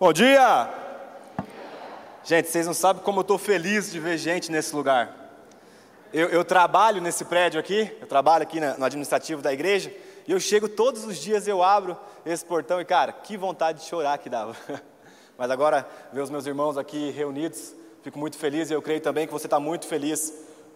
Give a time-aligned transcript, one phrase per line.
[0.00, 0.68] Bom dia!
[2.24, 5.14] Gente, vocês não sabem como eu estou feliz de ver gente nesse lugar.
[6.12, 9.94] Eu, eu, trabalho nesse prédio aqui, eu trabalho aqui na, no administrativo da igreja,
[10.26, 11.96] e eu chego todos os dias, eu abro
[12.26, 14.56] esse portão e, cara, que vontade de chorar que dava.
[15.38, 17.72] Mas agora, ver os meus irmãos aqui reunidos,
[18.02, 20.34] fico muito feliz e eu creio também que você está muito feliz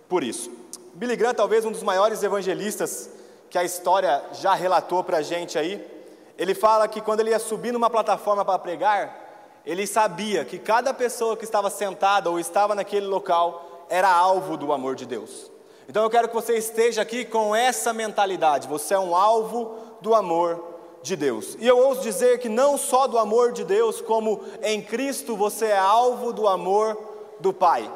[0.09, 0.48] por isso.
[0.95, 3.11] Billy Graham, talvez um dos maiores evangelistas
[3.50, 5.98] que a história já relatou para a gente aí,
[6.39, 9.29] ele fala que quando ele ia subir numa plataforma para pregar,
[9.66, 14.73] ele sabia que cada pessoa que estava sentada ou estava naquele local era alvo do
[14.73, 15.51] amor de Deus.
[15.88, 20.15] Então eu quero que você esteja aqui com essa mentalidade: você é um alvo do
[20.15, 20.65] amor
[21.02, 21.56] de Deus.
[21.59, 25.66] E eu ouso dizer que não só do amor de Deus, como em Cristo você
[25.66, 26.96] é alvo do amor
[27.41, 27.91] do Pai.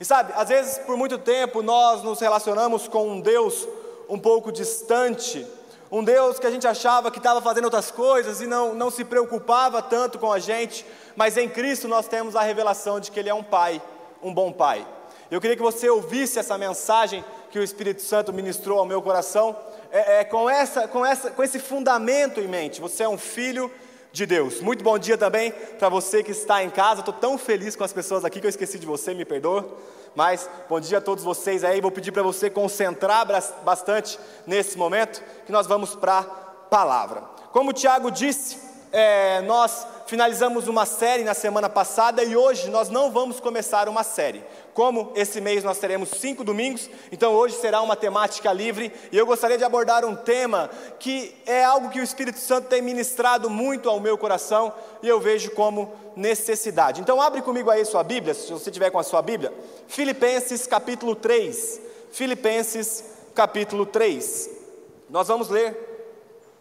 [0.00, 3.68] E sabe, às vezes por muito tempo nós nos relacionamos com um Deus
[4.08, 5.46] um pouco distante,
[5.92, 9.04] um Deus que a gente achava que estava fazendo outras coisas e não, não se
[9.04, 13.28] preocupava tanto com a gente, mas em Cristo nós temos a revelação de que Ele
[13.28, 13.80] é um Pai,
[14.22, 14.86] um bom Pai.
[15.30, 19.54] Eu queria que você ouvisse essa mensagem que o Espírito Santo ministrou ao meu coração,
[19.90, 22.80] é, é, com, essa, com, essa, com esse fundamento em mente.
[22.80, 23.70] Você é um filho
[24.10, 24.62] de Deus.
[24.62, 27.00] Muito bom dia também para você que está em casa.
[27.00, 29.76] Estou tão feliz com as pessoas aqui que eu esqueci de você, me perdoa.
[30.14, 31.80] Mas bom dia a todos vocês aí.
[31.80, 33.26] Vou pedir para você concentrar
[33.64, 37.22] bastante nesse momento, que nós vamos para a palavra.
[37.50, 38.58] Como o Tiago disse,
[38.92, 44.02] é, nós finalizamos uma série na semana passada e hoje nós não vamos começar uma
[44.02, 44.44] série.
[44.74, 49.26] Como esse mês nós teremos cinco domingos, então hoje será uma temática livre e eu
[49.26, 53.88] gostaria de abordar um tema que é algo que o Espírito Santo tem ministrado muito
[53.88, 54.72] ao meu coração
[55.02, 57.00] e eu vejo como necessidade.
[57.00, 59.52] Então abre comigo aí sua Bíblia, se você tiver com a sua Bíblia,
[59.88, 61.80] Filipenses capítulo 3.
[62.10, 64.50] Filipenses capítulo 3.
[65.08, 65.90] Nós vamos ler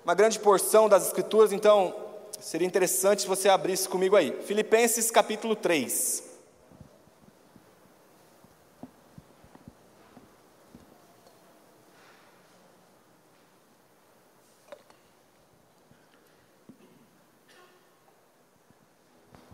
[0.04, 2.11] uma grande porção das Escrituras, então
[2.42, 4.36] Seria interessante se você abrisse comigo aí.
[4.48, 6.24] Filipenses capítulo 3.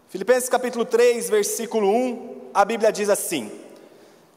[0.07, 3.51] Filipenses capítulo 3, versículo 1, a Bíblia diz assim: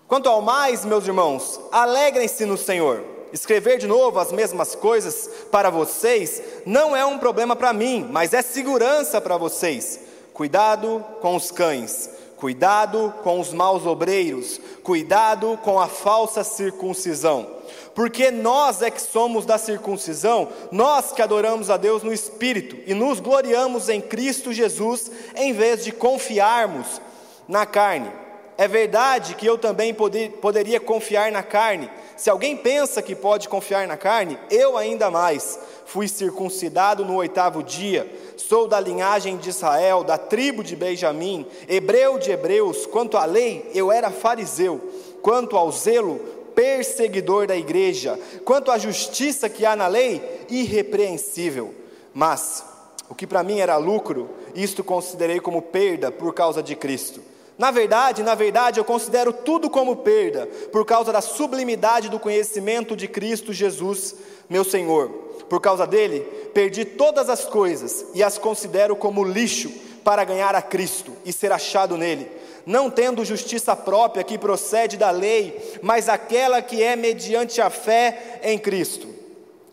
[0.09, 3.10] Quanto ao mais, meus irmãos, alegrem-se no Senhor.
[3.33, 8.33] Escrever de novo as mesmas coisas para vocês não é um problema para mim, mas
[8.35, 10.01] é segurança para vocês.
[10.33, 17.47] Cuidado com os cães, cuidado com os maus obreiros, cuidado com a falsa circuncisão.
[17.95, 22.95] Porque nós é que somos da circuncisão, nós que adoramos a Deus no Espírito e
[22.95, 27.01] nos gloriamos em Cristo Jesus, em vez de confiarmos
[27.47, 28.11] na carne.
[28.57, 31.91] É verdade que eu também poder, poderia confiar na carne.
[32.21, 35.59] Se alguém pensa que pode confiar na carne, eu ainda mais.
[35.87, 42.19] Fui circuncidado no oitavo dia, sou da linhagem de Israel, da tribo de Benjamim, hebreu
[42.19, 42.85] de hebreus.
[42.85, 44.79] Quanto à lei, eu era fariseu.
[45.23, 46.19] Quanto ao zelo,
[46.55, 48.21] perseguidor da igreja.
[48.45, 51.75] Quanto à justiça que há na lei, irrepreensível.
[52.13, 52.63] Mas
[53.09, 57.30] o que para mim era lucro, isto considerei como perda por causa de Cristo.
[57.61, 62.97] Na verdade, na verdade, eu considero tudo como perda, por causa da sublimidade do conhecimento
[62.97, 64.15] de Cristo Jesus,
[64.49, 65.11] meu Senhor.
[65.47, 66.21] Por causa dele,
[66.55, 69.71] perdi todas as coisas e as considero como lixo
[70.03, 72.33] para ganhar a Cristo e ser achado nele,
[72.65, 78.41] não tendo justiça própria que procede da lei, mas aquela que é mediante a fé
[78.43, 79.07] em Cristo.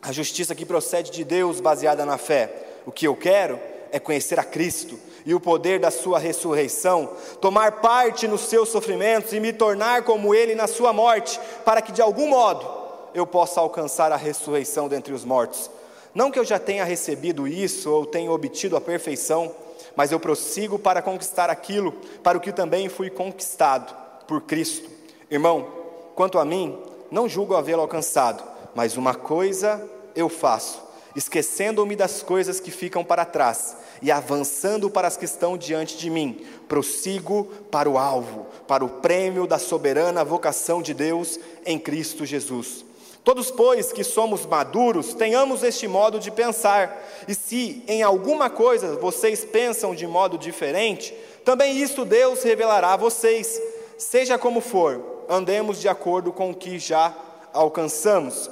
[0.01, 2.51] A justiça que procede de Deus baseada na fé.
[2.85, 3.57] O que eu quero
[3.93, 7.09] é conhecer a Cristo e o poder da sua ressurreição,
[7.41, 11.91] tomar parte nos seus sofrimentos e me tornar como ele na sua morte, para que
[11.91, 12.65] de algum modo
[13.13, 15.69] eu possa alcançar a ressurreição dentre os mortos.
[16.15, 19.53] Não que eu já tenha recebido isso ou tenha obtido a perfeição,
[19.97, 21.91] mas eu prossigo para conquistar aquilo
[22.23, 23.93] para o que também fui conquistado
[24.25, 24.89] por Cristo.
[25.29, 25.67] Irmão,
[26.15, 28.41] quanto a mim, não julgo havê-lo alcançado,
[28.73, 30.86] mas uma coisa eu faço
[31.17, 36.11] esquecendo-me das coisas que ficam para trás e avançando para as que estão diante de
[36.11, 42.23] mim, prossigo para o alvo, para o prêmio da soberana vocação de Deus em Cristo
[42.23, 42.85] Jesus.
[43.23, 48.95] Todos, pois, que somos maduros, tenhamos este modo de pensar, e se em alguma coisa
[48.97, 53.59] vocês pensam de modo diferente, também isto Deus revelará a vocês.
[53.97, 57.11] Seja como for, andemos de acordo com o que já
[57.51, 58.51] alcançamos.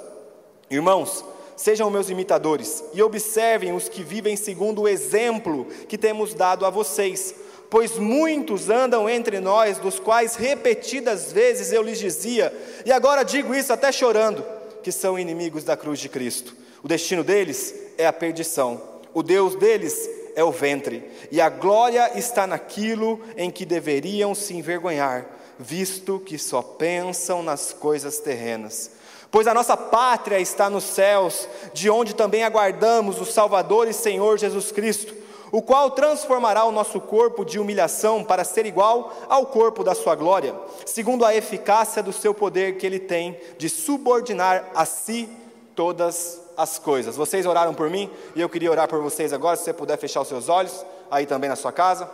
[0.69, 1.23] Irmãos,
[1.55, 6.69] Sejam meus imitadores e observem os que vivem segundo o exemplo que temos dado a
[6.69, 7.33] vocês.
[7.69, 12.53] Pois muitos andam entre nós, dos quais repetidas vezes eu lhes dizia,
[12.85, 14.45] e agora digo isso até chorando,
[14.83, 16.55] que são inimigos da cruz de Cristo.
[16.83, 18.81] O destino deles é a perdição,
[19.13, 24.53] o Deus deles é o ventre, e a glória está naquilo em que deveriam se
[24.53, 25.25] envergonhar,
[25.57, 28.91] visto que só pensam nas coisas terrenas.
[29.35, 34.37] Pois a nossa pátria está nos céus, de onde também aguardamos o Salvador e Senhor
[34.37, 35.13] Jesus Cristo
[35.51, 40.15] o qual transformará o nosso corpo de humilhação para ser igual ao corpo da sua
[40.15, 40.55] glória,
[40.85, 45.27] segundo a eficácia do seu poder que ele tem de subordinar a si
[45.75, 47.17] todas as coisas.
[47.17, 50.21] Vocês oraram por mim e eu queria orar por vocês agora, se você puder fechar
[50.21, 52.09] os seus olhos, aí também na sua casa.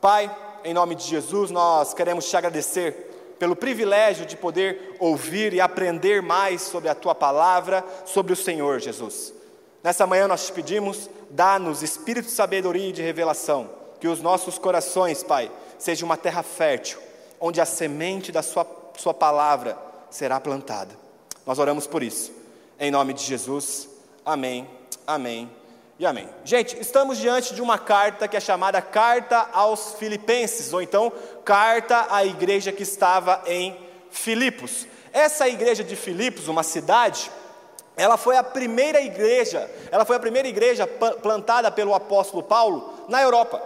[0.00, 5.60] Pai, em nome de Jesus, nós queremos te agradecer pelo privilégio de poder ouvir e
[5.60, 9.32] aprender mais sobre a tua palavra, sobre o Senhor Jesus.
[9.82, 14.58] Nessa manhã nós te pedimos dá-nos espírito de sabedoria e de revelação, que os nossos
[14.58, 16.98] corações, Pai, sejam uma terra fértil,
[17.40, 18.66] onde a semente da Sua,
[18.96, 19.76] sua palavra
[20.10, 20.96] será plantada.
[21.44, 22.32] Nós oramos por isso,
[22.78, 23.88] em nome de Jesus.
[24.24, 24.68] Amém,
[25.06, 25.55] amém
[25.98, 26.28] e amém.
[26.44, 31.10] Gente, estamos diante de uma carta que é chamada Carta aos Filipenses, ou então
[31.42, 33.74] Carta à igreja que estava em
[34.10, 34.86] Filipos.
[35.10, 37.30] Essa igreja de Filipos, uma cidade,
[37.96, 43.22] ela foi a primeira igreja, ela foi a primeira igreja plantada pelo apóstolo Paulo na
[43.22, 43.62] Europa.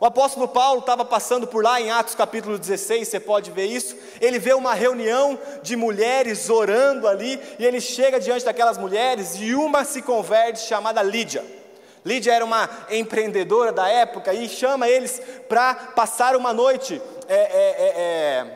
[0.00, 3.96] O apóstolo Paulo estava passando por lá em Atos capítulo 16, você pode ver isso.
[4.20, 9.54] Ele vê uma reunião de mulheres orando ali, e ele chega diante daquelas mulheres, e
[9.54, 11.44] uma se converte, chamada Lídia.
[12.06, 17.38] Lídia era uma empreendedora da época e chama eles para passar uma noite é, é,
[17.38, 18.46] é, é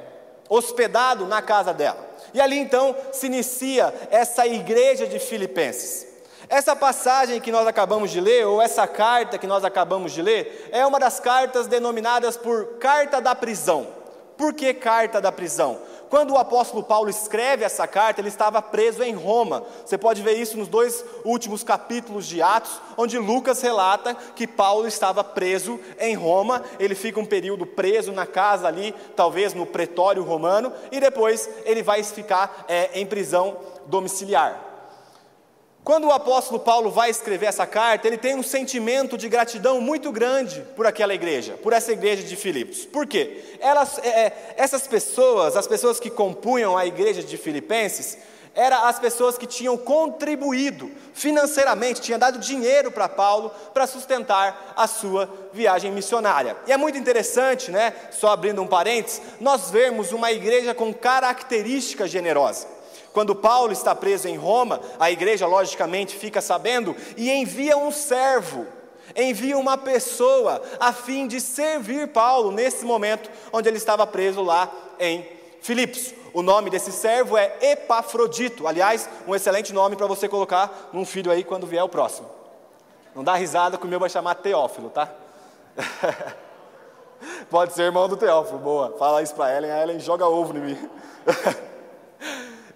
[0.48, 1.98] hospedado na casa dela.
[2.32, 6.06] E ali então se inicia essa igreja de Filipenses.
[6.48, 10.68] Essa passagem que nós acabamos de ler, ou essa carta que nós acabamos de ler,
[10.70, 13.88] é uma das cartas denominadas por carta da prisão.
[14.36, 15.78] Por que carta da prisão?
[16.10, 19.62] Quando o apóstolo Paulo escreve essa carta, ele estava preso em Roma.
[19.86, 24.88] Você pode ver isso nos dois últimos capítulos de Atos, onde Lucas relata que Paulo
[24.88, 26.64] estava preso em Roma.
[26.80, 31.80] Ele fica um período preso na casa ali, talvez no pretório romano, e depois ele
[31.80, 33.56] vai ficar é, em prisão
[33.86, 34.69] domiciliar.
[35.82, 40.12] Quando o apóstolo Paulo vai escrever essa carta, ele tem um sentimento de gratidão muito
[40.12, 42.84] grande por aquela igreja, por essa igreja de Filipos.
[42.84, 43.42] Por quê?
[43.60, 48.18] Elas, é, é essas pessoas, as pessoas que compunham a igreja de Filipenses,
[48.54, 54.86] eram as pessoas que tinham contribuído financeiramente, tinham dado dinheiro para Paulo para sustentar a
[54.86, 56.56] sua viagem missionária.
[56.66, 57.94] E é muito interessante, né?
[58.10, 62.79] Só abrindo um parênteses, nós vemos uma igreja com característica generosa.
[63.12, 68.66] Quando Paulo está preso em Roma, a igreja logicamente fica sabendo e envia um servo,
[69.16, 74.70] envia uma pessoa a fim de servir Paulo nesse momento onde ele estava preso lá
[74.98, 75.26] em
[75.60, 76.14] Filipos.
[76.32, 81.32] O nome desse servo é Epafrodito, aliás, um excelente nome para você colocar num filho
[81.32, 82.28] aí quando vier o próximo.
[83.12, 85.10] Não dá risada que o meu vai chamar Teófilo, tá?
[87.50, 88.94] Pode ser irmão do Teófilo, boa.
[88.96, 90.90] Fala isso para Ellen, a Ellen joga ovo em mim.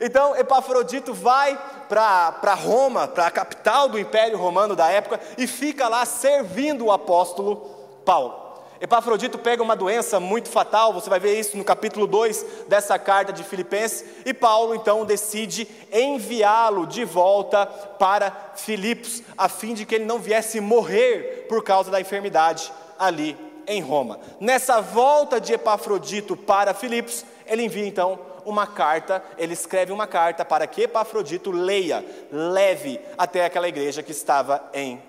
[0.01, 1.59] Então Epafrodito vai
[1.89, 6.93] para Roma, para a capital do Império Romano da época, e fica lá servindo o
[6.93, 7.57] apóstolo
[8.05, 8.45] Paulo.
[8.81, 13.33] Epafrodito pega uma doença muito fatal, você vai ver isso no capítulo 2 dessa carta
[13.33, 19.95] de Filipenses, e Paulo então decide enviá-lo de volta para Filipos, a fim de que
[19.95, 24.19] ele não viesse morrer por causa da enfermidade ali em Roma.
[24.41, 30.45] Nessa volta de Epafrodito para Filipos, ele envia então uma carta, ele escreve uma carta
[30.45, 35.03] para que Epafrodito leia, leve até aquela igreja que estava em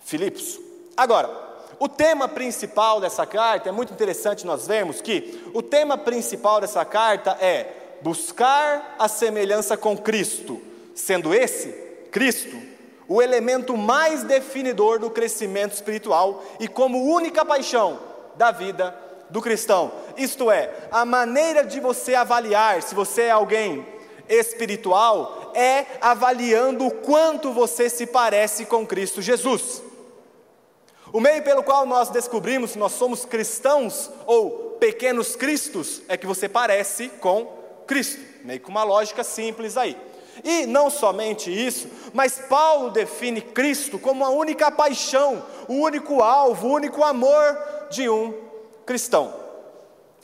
[0.00, 0.58] Filipos.
[0.96, 1.30] Agora,
[1.78, 6.84] o tema principal dessa carta é muito interessante nós vemos que o tema principal dessa
[6.84, 10.60] carta é buscar a semelhança com Cristo,
[10.94, 11.68] sendo esse
[12.10, 12.72] Cristo
[13.08, 18.00] o elemento mais definidor do crescimento espiritual e como única paixão
[18.36, 18.96] da vida
[19.32, 19.90] do cristão.
[20.16, 23.84] Isto é, a maneira de você avaliar se você é alguém
[24.28, 29.82] espiritual é avaliando o quanto você se parece com Cristo Jesus.
[31.10, 36.26] O meio pelo qual nós descobrimos se nós somos cristãos ou pequenos cristos é que
[36.26, 37.46] você parece com
[37.86, 38.20] Cristo.
[38.44, 39.96] Meio que uma lógica simples aí.
[40.44, 46.68] E não somente isso, mas Paulo define Cristo como a única paixão, o único alvo,
[46.68, 47.58] o único amor
[47.90, 48.51] de um
[48.92, 49.32] cristão.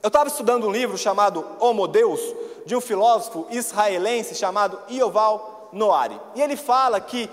[0.02, 2.20] Eu estava estudando um livro chamado Homo Deus,
[2.66, 6.20] de um filósofo israelense chamado Ioval Noari.
[6.34, 7.30] E ele fala que,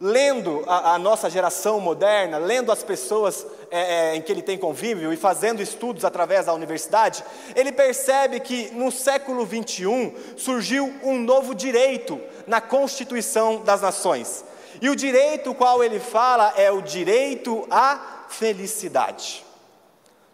[0.00, 4.56] lendo a, a nossa geração moderna, lendo as pessoas é, é, em que ele tem
[4.56, 7.24] convívio e fazendo estudos através da universidade,
[7.56, 14.44] ele percebe que no século 21 surgiu um novo direito na Constituição das Nações.
[14.80, 19.47] E o direito qual ele fala é o direito à felicidade.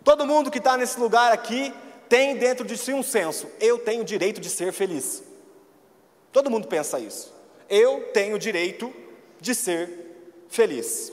[0.04, 1.73] Todo mundo que está nesse lugar aqui
[2.08, 5.23] tem dentro de si um senso: eu tenho o direito de ser feliz.
[6.30, 7.32] Todo mundo pensa isso.
[7.68, 8.92] Eu tenho o direito
[9.40, 9.88] de ser
[10.49, 11.12] feliz.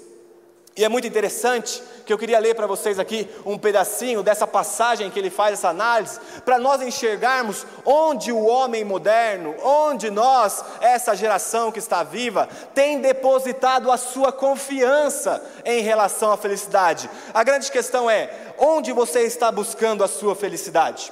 [0.75, 5.09] E é muito interessante que eu queria ler para vocês aqui um pedacinho dessa passagem
[5.09, 11.13] que ele faz essa análise, para nós enxergarmos onde o homem moderno, onde nós, essa
[11.13, 17.09] geração que está viva, tem depositado a sua confiança em relação à felicidade.
[17.33, 21.11] A grande questão é: onde você está buscando a sua felicidade?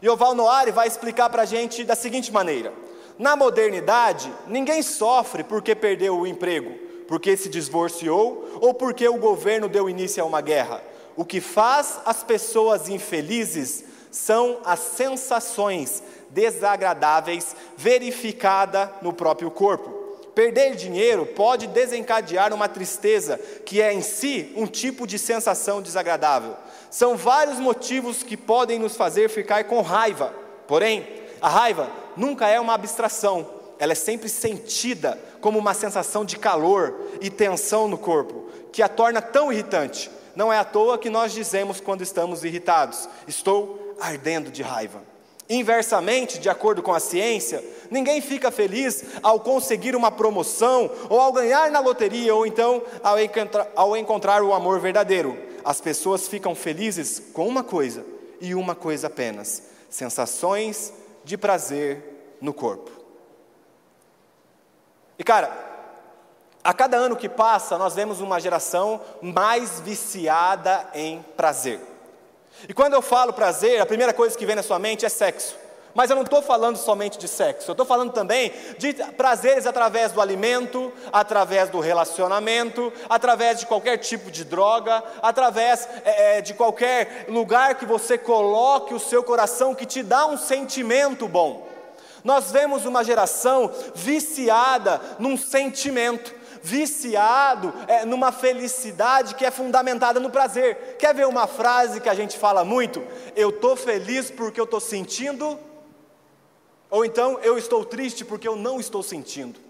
[0.00, 2.72] E o Val Noari vai explicar para a gente da seguinte maneira:
[3.18, 9.68] na modernidade, ninguém sofre porque perdeu o emprego porque se divorciou ou porque o governo
[9.68, 10.82] deu início a uma guerra.
[11.16, 19.90] O que faz as pessoas infelizes são as sensações desagradáveis verificada no próprio corpo.
[20.34, 26.54] Perder dinheiro pode desencadear uma tristeza, que é em si um tipo de sensação desagradável.
[26.96, 30.32] São vários motivos que podem nos fazer ficar com raiva.
[30.66, 31.06] Porém,
[31.42, 33.46] a raiva nunca é uma abstração,
[33.78, 38.88] ela é sempre sentida como uma sensação de calor e tensão no corpo, que a
[38.88, 40.10] torna tão irritante.
[40.34, 45.02] Não é à toa que nós dizemos quando estamos irritados: estou ardendo de raiva.
[45.50, 51.30] Inversamente, de acordo com a ciência, ninguém fica feliz ao conseguir uma promoção, ou ao
[51.30, 55.54] ganhar na loteria, ou então ao encontrar, ao encontrar o amor verdadeiro.
[55.66, 58.06] As pessoas ficam felizes com uma coisa,
[58.40, 60.92] e uma coisa apenas: sensações
[61.24, 62.88] de prazer no corpo.
[65.18, 65.50] E cara,
[66.62, 71.80] a cada ano que passa, nós vemos uma geração mais viciada em prazer.
[72.68, 75.56] E quando eu falo prazer, a primeira coisa que vem na sua mente é sexo.
[75.96, 80.12] Mas eu não estou falando somente de sexo, eu estou falando também de prazeres através
[80.12, 86.52] do alimento, através do relacionamento, através de qualquer tipo de droga, através é, é de
[86.52, 91.66] qualquer lugar que você coloque o seu coração que te dá um sentimento bom.
[92.22, 100.28] Nós vemos uma geração viciada num sentimento, viciado é, numa felicidade que é fundamentada no
[100.28, 100.96] prazer.
[100.98, 103.02] Quer ver uma frase que a gente fala muito?
[103.34, 105.58] Eu estou feliz porque eu estou sentindo,
[106.96, 109.60] ou então eu estou triste porque eu não estou sentindo.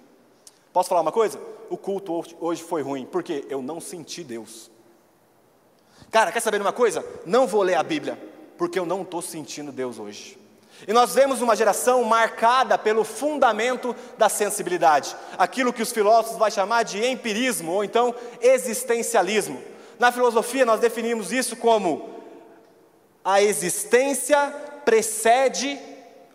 [0.73, 1.41] Posso falar uma coisa?
[1.69, 4.71] O culto hoje foi ruim, porque eu não senti Deus.
[6.09, 7.05] Cara, quer saber uma coisa?
[7.25, 8.17] Não vou ler a Bíblia,
[8.57, 10.39] porque eu não estou sentindo Deus hoje.
[10.87, 16.49] E nós vemos uma geração marcada pelo fundamento da sensibilidade, aquilo que os filósofos vão
[16.49, 19.61] chamar de empirismo ou então existencialismo.
[19.99, 22.09] Na filosofia, nós definimos isso como
[23.25, 24.55] a existência
[24.85, 25.77] precede,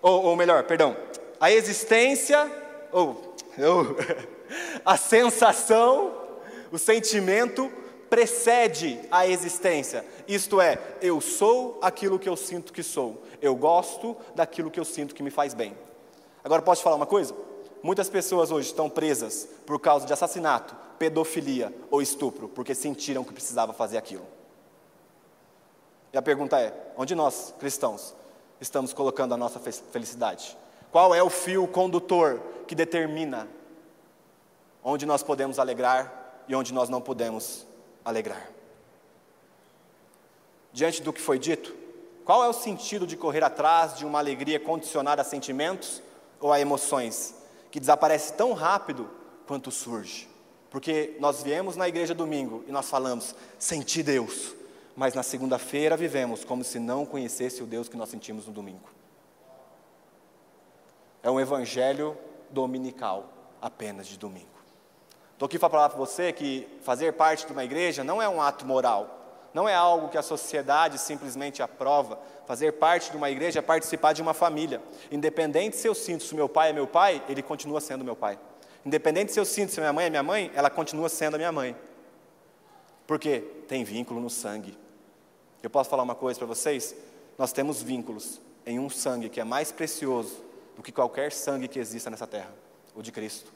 [0.01, 0.95] ou, ou melhor, perdão,
[1.39, 2.49] a existência,
[2.91, 3.95] ou, ou
[4.85, 6.13] a sensação,
[6.71, 7.71] o sentimento
[8.09, 10.05] precede a existência.
[10.27, 13.23] Isto é, eu sou aquilo que eu sinto que sou.
[13.41, 15.75] Eu gosto daquilo que eu sinto que me faz bem.
[16.43, 17.33] Agora, posso te falar uma coisa?
[17.81, 23.33] Muitas pessoas hoje estão presas por causa de assassinato, pedofilia ou estupro, porque sentiram que
[23.33, 24.25] precisava fazer aquilo.
[26.13, 28.13] E a pergunta é: onde nós, cristãos,
[28.61, 30.57] estamos colocando a nossa felicidade?
[30.91, 33.47] Qual é o fio condutor que determina
[34.83, 37.65] onde nós podemos alegrar e onde nós não podemos
[38.03, 38.49] alegrar.
[40.73, 41.75] Diante do que foi dito,
[42.25, 46.01] qual é o sentido de correr atrás de uma alegria condicionada a sentimentos
[46.39, 47.35] ou a emoções,
[47.69, 49.09] que desaparece tão rápido
[49.45, 50.29] quanto surge?
[50.69, 54.55] Porque nós viemos na igreja domingo e nós falamos, senti Deus,
[54.95, 58.89] mas na segunda-feira vivemos como se não conhecesse o Deus que nós sentimos no domingo.
[61.23, 62.17] É um evangelho
[62.49, 63.29] dominical,
[63.61, 64.47] apenas de domingo.
[65.33, 68.41] Estou aqui para falar para você que fazer parte de uma igreja não é um
[68.41, 69.21] ato moral,
[69.53, 72.19] não é algo que a sociedade simplesmente aprova.
[72.45, 74.81] Fazer parte de uma igreja é participar de uma família.
[75.11, 78.39] Independente se eu sinto se meu pai é meu pai, ele continua sendo meu pai.
[78.85, 81.51] Independente se eu sinto se minha mãe é minha mãe, ela continua sendo a minha
[81.51, 81.75] mãe.
[83.05, 84.77] Porque tem vínculo no sangue.
[85.61, 86.95] Eu posso falar uma coisa para vocês?
[87.37, 90.43] Nós temos vínculos em um sangue que é mais precioso
[90.75, 92.51] do que qualquer sangue que exista nessa terra
[92.95, 93.51] o de Cristo.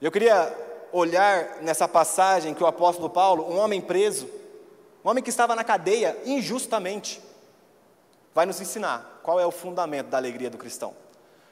[0.00, 0.54] Eu queria
[0.92, 4.28] olhar nessa passagem que o apóstolo Paulo, um homem preso,
[5.04, 7.22] um homem que estava na cadeia injustamente,
[8.34, 10.94] vai nos ensinar qual é o fundamento da alegria do cristão.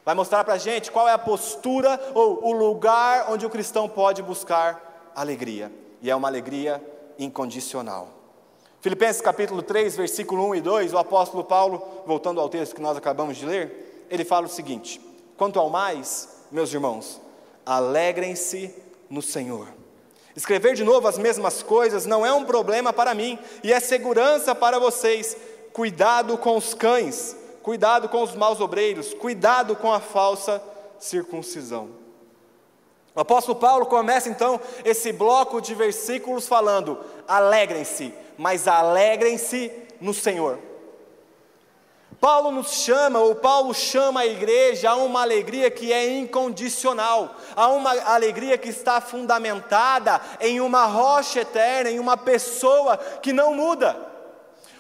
[0.05, 3.89] Vai mostrar para a gente qual é a postura ou o lugar onde o cristão
[3.89, 5.73] pode buscar alegria.
[6.03, 6.83] E é uma alegria
[7.19, 8.14] incondicional.
[8.85, 12.99] Filipenses capítulo 3, versículo 1 e 2, o apóstolo Paulo, voltando ao texto que nós
[12.99, 15.01] acabamos de ler, ele fala o seguinte:
[15.39, 17.19] Quanto ao mais, meus irmãos,
[17.65, 18.75] alegrem-se
[19.09, 19.69] no Senhor.
[20.37, 24.55] Escrever de novo as mesmas coisas não é um problema para mim e é segurança
[24.55, 25.35] para vocês.
[25.73, 30.63] Cuidado com os cães, cuidado com os maus obreiros, cuidado com a falsa
[30.99, 31.89] circuncisão.
[33.15, 40.59] O apóstolo Paulo começa então esse bloco de versículos falando: alegrem-se, mas alegrem-se no Senhor.
[42.21, 47.69] Paulo nos chama, ou Paulo chama a igreja a uma alegria que é incondicional, a
[47.69, 53.95] uma alegria que está fundamentada em uma rocha eterna, em uma pessoa que não muda.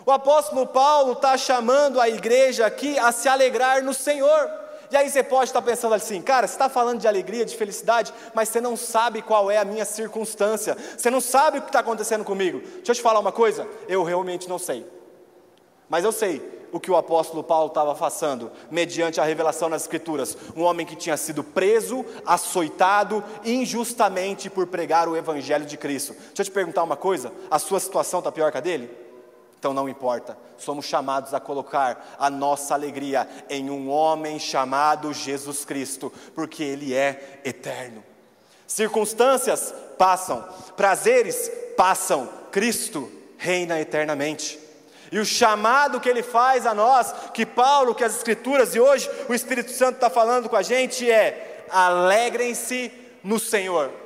[0.07, 4.64] O apóstolo Paulo está chamando a igreja aqui a se alegrar no Senhor.
[4.95, 8.15] E aí você pode estar pensando assim, cara, você está falando de alegria, de felicidade,
[8.33, 11.81] mas você não sabe qual é a minha circunstância, você não sabe o que está
[11.81, 12.61] acontecendo comigo.
[12.61, 14.87] Deixa eu te falar uma coisa, eu realmente não sei.
[15.89, 20.37] Mas eu sei o que o apóstolo Paulo estava passando, mediante a revelação nas Escrituras.
[20.55, 26.13] Um homem que tinha sido preso, açoitado injustamente por pregar o Evangelho de Cristo.
[26.13, 29.04] Deixa eu te perguntar uma coisa: a sua situação está pior que a dele?
[29.65, 35.65] Então não importa, somos chamados a colocar a nossa alegria em um homem chamado Jesus
[35.65, 38.05] Cristo, porque Ele é eterno.
[38.67, 44.61] Circunstâncias passam, prazeres passam, Cristo reina eternamente.
[45.11, 49.11] E o chamado que ele faz a nós, que Paulo, que as Escrituras e hoje
[49.31, 52.93] o Espírito Santo está falando com a gente é: alegrem-se
[53.23, 54.04] no Senhor.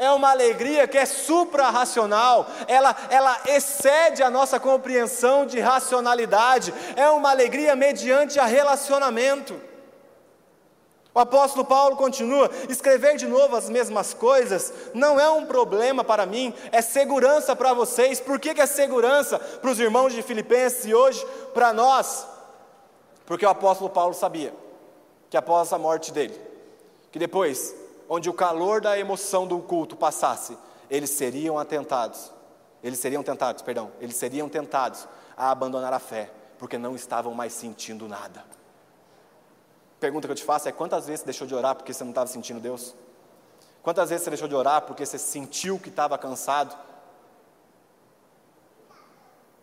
[0.00, 7.10] É uma alegria que é supra-racional, ela, ela excede a nossa compreensão de racionalidade, é
[7.10, 9.60] uma alegria mediante a relacionamento.
[11.14, 16.24] O apóstolo Paulo continua: escrever de novo as mesmas coisas não é um problema para
[16.24, 18.18] mim, é segurança para vocês.
[18.18, 22.26] Por que, que é segurança para os irmãos de Filipenses e hoje para nós?
[23.26, 24.54] Porque o apóstolo Paulo sabia
[25.28, 26.40] que após a morte dele,
[27.12, 27.74] que depois,
[28.10, 30.58] onde o calor da emoção do culto passasse,
[30.90, 32.30] eles seriam atentados,
[32.82, 37.54] eles seriam tentados, perdão, eles seriam tentados a abandonar a fé, porque não estavam mais
[37.54, 38.44] sentindo nada
[40.00, 42.10] pergunta que eu te faço é: quantas vezes você deixou de orar porque você não
[42.10, 42.94] estava sentindo Deus?
[43.82, 46.76] Quantas vezes você deixou de orar porque você sentiu que estava cansado?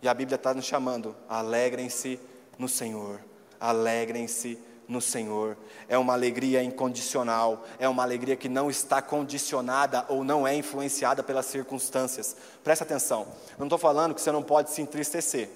[0.01, 2.19] E a Bíblia está nos chamando: alegrem-se
[2.57, 3.19] no Senhor,
[3.59, 5.57] alegrem-se no Senhor.
[5.87, 11.21] É uma alegria incondicional, é uma alegria que não está condicionada ou não é influenciada
[11.21, 12.35] pelas circunstâncias.
[12.63, 15.49] Presta atenção, eu não estou falando que você não pode se entristecer.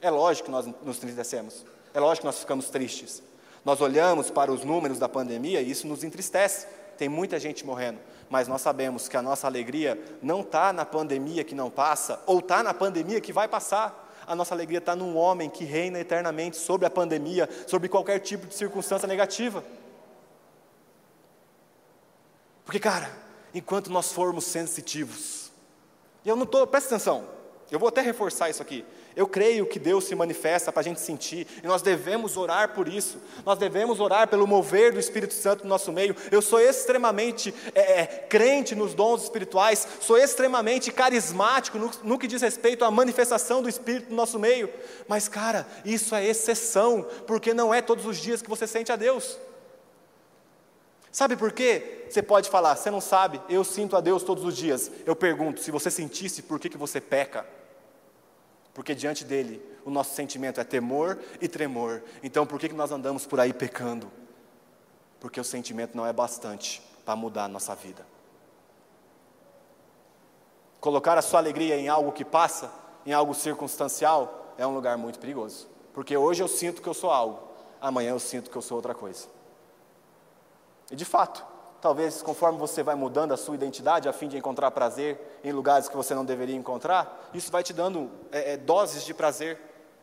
[0.00, 3.22] É lógico que nós nos entristecemos, é lógico que nós ficamos tristes.
[3.64, 6.66] Nós olhamos para os números da pandemia e isso nos entristece.
[6.96, 7.98] Tem muita gente morrendo,
[8.30, 12.38] mas nós sabemos que a nossa alegria não está na pandemia que não passa, ou
[12.38, 14.07] está na pandemia que vai passar.
[14.28, 18.46] A nossa alegria está num homem que reina eternamente sobre a pandemia, sobre qualquer tipo
[18.46, 19.64] de circunstância negativa.
[22.62, 23.10] Porque, cara,
[23.54, 25.50] enquanto nós formos sensitivos,
[26.22, 27.26] e eu não estou, presta atenção,
[27.70, 28.84] eu vou até reforçar isso aqui.
[29.18, 32.86] Eu creio que Deus se manifesta para a gente sentir, e nós devemos orar por
[32.86, 36.14] isso, nós devemos orar pelo mover do Espírito Santo no nosso meio.
[36.30, 42.28] Eu sou extremamente é, é, crente nos dons espirituais, sou extremamente carismático no, no que
[42.28, 44.70] diz respeito à manifestação do Espírito no nosso meio,
[45.08, 48.96] mas, cara, isso é exceção, porque não é todos os dias que você sente a
[48.96, 49.36] Deus.
[51.10, 52.06] Sabe por quê?
[52.08, 54.92] Você pode falar, você não sabe, eu sinto a Deus todos os dias.
[55.04, 57.57] Eu pergunto, se você sentisse, por que, que você peca?
[58.78, 62.00] Porque diante dele o nosso sentimento é temor e tremor.
[62.22, 64.08] Então por que, que nós andamos por aí pecando?
[65.18, 68.06] Porque o sentimento não é bastante para mudar a nossa vida.
[70.80, 72.70] Colocar a sua alegria em algo que passa,
[73.04, 75.66] em algo circunstancial, é um lugar muito perigoso.
[75.92, 77.48] Porque hoje eu sinto que eu sou algo,
[77.80, 79.26] amanhã eu sinto que eu sou outra coisa.
[80.88, 81.44] E de fato,
[81.80, 85.88] Talvez conforme você vai mudando a sua identidade a fim de encontrar prazer em lugares
[85.88, 89.58] que você não deveria encontrar, isso vai te dando é, é, doses de prazer,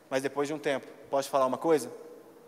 [0.09, 1.91] mas depois de um tempo, pode falar uma coisa?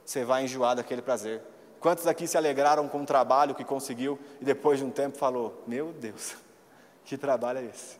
[0.05, 1.41] Você vai enjoar daquele prazer.
[1.81, 5.61] Quantos aqui se alegraram com o trabalho que conseguiu e depois de um tempo falou:
[5.67, 6.35] Meu Deus,
[7.03, 7.99] que trabalho é esse?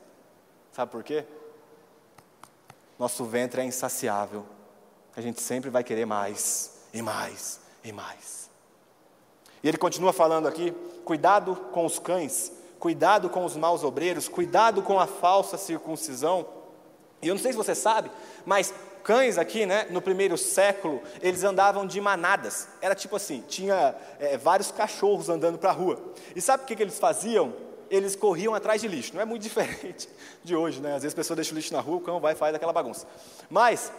[0.72, 1.26] Sabe por quê?
[2.98, 4.46] Nosso ventre é insaciável.
[5.16, 8.50] A gente sempre vai querer mais, e mais, e mais.
[9.62, 10.74] E ele continua falando aqui:
[11.08, 16.46] cuidado com os cães, cuidado com os maus obreiros, cuidado com a falsa circuncisão.
[17.22, 18.12] E eu não sei se você sabe,
[18.46, 18.74] mas
[19.06, 22.68] cães aqui, né, no primeiro século, eles andavam de manadas.
[22.82, 25.98] Era tipo assim, tinha é, vários cachorros andando para a rua.
[26.36, 27.54] E sabe o que, que eles faziam?
[27.90, 29.16] Eles corriam atrás de lixo.
[29.16, 30.10] Não é muito diferente
[30.44, 30.94] de hoje, né?
[30.94, 32.74] Às vezes a pessoa deixa o lixo na rua, o cão vai e faz aquela
[32.74, 33.08] bagunça.
[33.50, 33.94] Mas,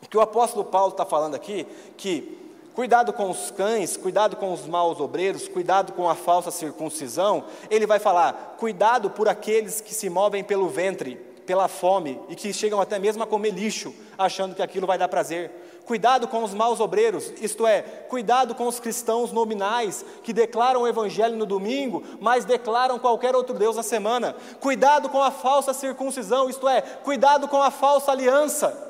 [0.00, 1.66] o que o apóstolo Paulo está falando aqui,
[1.96, 7.44] que cuidado com os cães, cuidado com os maus obreiros, cuidado com a falsa circuncisão,
[7.70, 12.52] ele vai falar: cuidado por aqueles que se movem pelo ventre, pela fome e que
[12.52, 15.50] chegam até mesmo a comer lixo, achando que aquilo vai dar prazer.
[15.84, 20.86] Cuidado com os maus obreiros, isto é, cuidado com os cristãos nominais que declaram o
[20.86, 24.36] evangelho no domingo, mas declaram qualquer outro Deus na semana.
[24.60, 28.89] Cuidado com a falsa circuncisão, isto é, cuidado com a falsa aliança.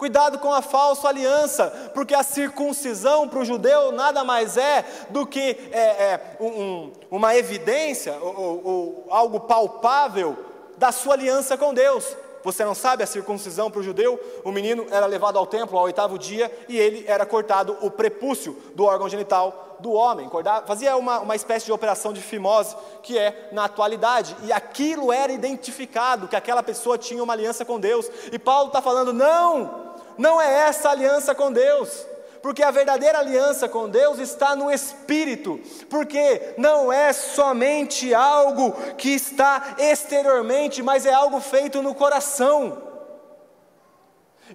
[0.00, 5.26] Cuidado com a falsa aliança, porque a circuncisão para o judeu nada mais é do
[5.26, 10.38] que é, é, um, uma evidência ou, ou, ou algo palpável
[10.78, 12.16] da sua aliança com Deus.
[12.42, 14.18] Você não sabe a circuncisão para o judeu?
[14.42, 18.56] O menino era levado ao templo ao oitavo dia e ele era cortado o prepúcio
[18.74, 20.30] do órgão genital do homem.
[20.66, 24.36] Fazia uma, uma espécie de operação de fimose que é na atualidade.
[24.44, 28.10] E aquilo era identificado, que aquela pessoa tinha uma aliança com Deus.
[28.32, 29.89] E Paulo está falando: não,
[30.20, 32.06] não é essa aliança com Deus
[32.42, 39.10] porque a verdadeira aliança com Deus está no Espírito, porque não é somente algo que
[39.10, 42.82] está exteriormente, mas é algo feito no coração.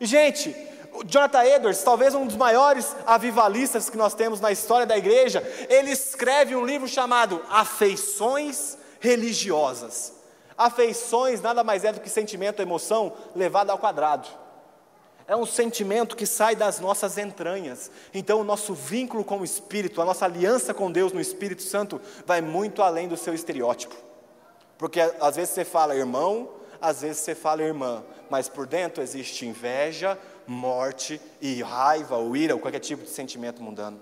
[0.02, 0.56] gente,
[1.06, 5.92] Jonathan Edwards, talvez um dos maiores avivalistas que nós temos na história da igreja, ele
[5.92, 10.14] escreve um livro chamado Afeições Religiosas.
[10.58, 14.45] Afeições nada mais é do que sentimento, emoção levado ao quadrado.
[15.28, 17.90] É um sentimento que sai das nossas entranhas.
[18.14, 22.00] Então, o nosso vínculo com o Espírito, a nossa aliança com Deus no Espírito Santo,
[22.26, 23.96] vai muito além do seu estereótipo.
[24.78, 29.48] Porque às vezes você fala irmão, às vezes você fala irmã, mas por dentro existe
[29.48, 34.00] inveja, morte e raiva, ou ira, ou qualquer tipo de sentimento mundano.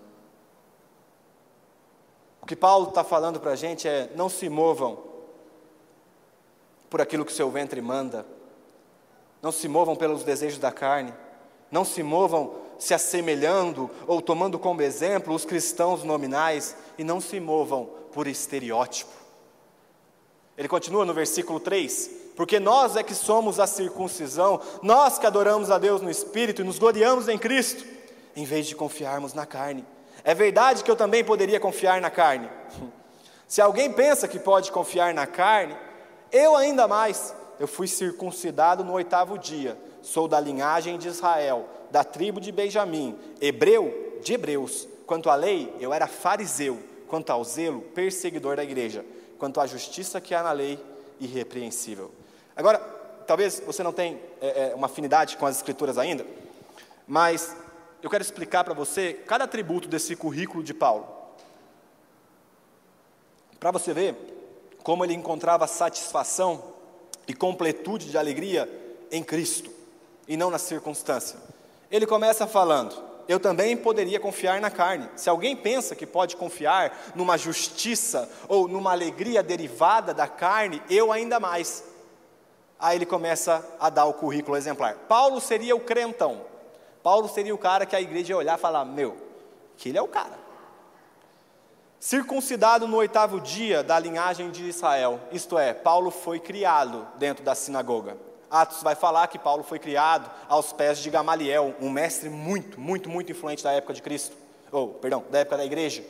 [2.42, 5.02] O que Paulo está falando para a gente é: não se movam
[6.90, 8.26] por aquilo que o seu ventre manda,
[9.44, 11.14] não se movam pelos desejos da carne,
[11.70, 17.42] não se movam se assemelhando ou tomando como exemplo os cristãos nominais e não se
[17.42, 19.12] movam por estereótipo.
[20.58, 25.70] Ele continua no versículo 3: Porque nós é que somos a circuncisão, nós que adoramos
[25.70, 27.86] a Deus no Espírito e nos gloriamos em Cristo,
[28.36, 29.86] em vez de confiarmos na carne.
[30.24, 32.50] É verdade que eu também poderia confiar na carne.
[33.46, 35.76] Se alguém pensa que pode confiar na carne,
[36.32, 42.04] eu ainda mais eu fui circuncidado no oitavo dia, sou da linhagem de Israel, da
[42.04, 44.88] tribo de Benjamim, hebreu de hebreus.
[45.06, 49.06] Quanto à lei, eu era fariseu, quanto ao zelo, perseguidor da igreja,
[49.38, 50.80] quanto à justiça que há na lei,
[51.20, 52.12] irrepreensível.
[52.56, 52.80] Agora,
[53.28, 56.26] talvez você não tenha é, é, uma afinidade com as escrituras ainda,
[57.08, 57.56] mas
[58.02, 61.08] eu quero explicar para você cada atributo desse currículo de Paulo.
[63.60, 64.16] Para você ver
[64.84, 66.74] como ele encontrava satisfação
[67.28, 68.70] e completude de alegria
[69.12, 69.72] em Cristo
[70.28, 71.40] e não na circunstância.
[71.92, 72.96] Ele começa falando:
[73.28, 75.10] Eu também poderia confiar na carne.
[75.16, 81.12] Se alguém pensa que pode confiar numa justiça ou numa alegria derivada da carne, eu
[81.12, 81.84] ainda mais.
[82.80, 84.96] Aí ele começa a dar o currículo exemplar.
[85.08, 86.42] Paulo seria o crentão.
[87.02, 89.16] Paulo seria o cara que a igreja ia olhar e falar: Meu,
[89.78, 90.43] que ele é o cara
[92.04, 97.56] circuncidado no oitavo dia da linhagem de Israel, isto é, Paulo foi criado dentro da
[97.56, 98.18] sinagoga.
[98.52, 103.10] Atos vai falar que Paulo foi criado aos pés de Gamaliel, um mestre muito, muito,
[103.10, 104.36] muito influente da época de Cristo,
[104.70, 106.04] ou, perdão, da época da igreja.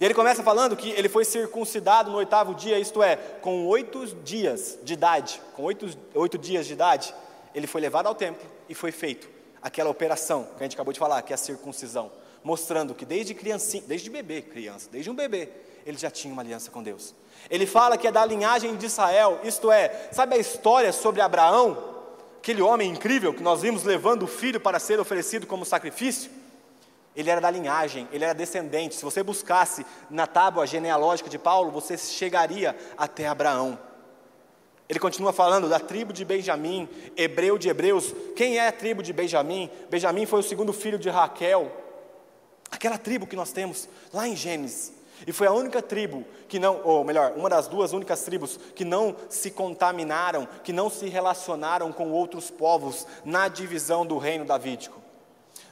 [0.00, 4.06] E ele começa falando que ele foi circuncidado no oitavo dia, isto é, com oito
[4.22, 7.12] dias de idade, com oito, oito dias de idade,
[7.52, 9.28] ele foi levado ao templo e foi feito
[9.60, 12.12] aquela operação que a gente acabou de falar, que é a circuncisão
[12.44, 15.48] mostrando que desde criancinha, desde bebê, criança, desde um bebê,
[15.86, 17.14] ele já tinha uma aliança com Deus.
[17.50, 21.76] Ele fala que é da linhagem de Israel, isto é, sabe a história sobre Abraão,
[22.38, 26.30] aquele homem incrível que nós vimos levando o filho para ser oferecido como sacrifício?
[27.14, 28.94] Ele era da linhagem, ele era descendente.
[28.94, 33.78] Se você buscasse na tábua genealógica de Paulo, você chegaria até Abraão.
[34.88, 38.14] Ele continua falando da tribo de Benjamim, hebreu de hebreus.
[38.34, 39.70] Quem é a tribo de Benjamim?
[39.90, 41.81] Benjamim foi o segundo filho de Raquel.
[42.72, 44.92] Aquela tribo que nós temos lá em Gênesis.
[45.26, 48.84] E foi a única tribo que não, ou melhor, uma das duas únicas tribos que
[48.84, 55.00] não se contaminaram, que não se relacionaram com outros povos na divisão do reino davídico.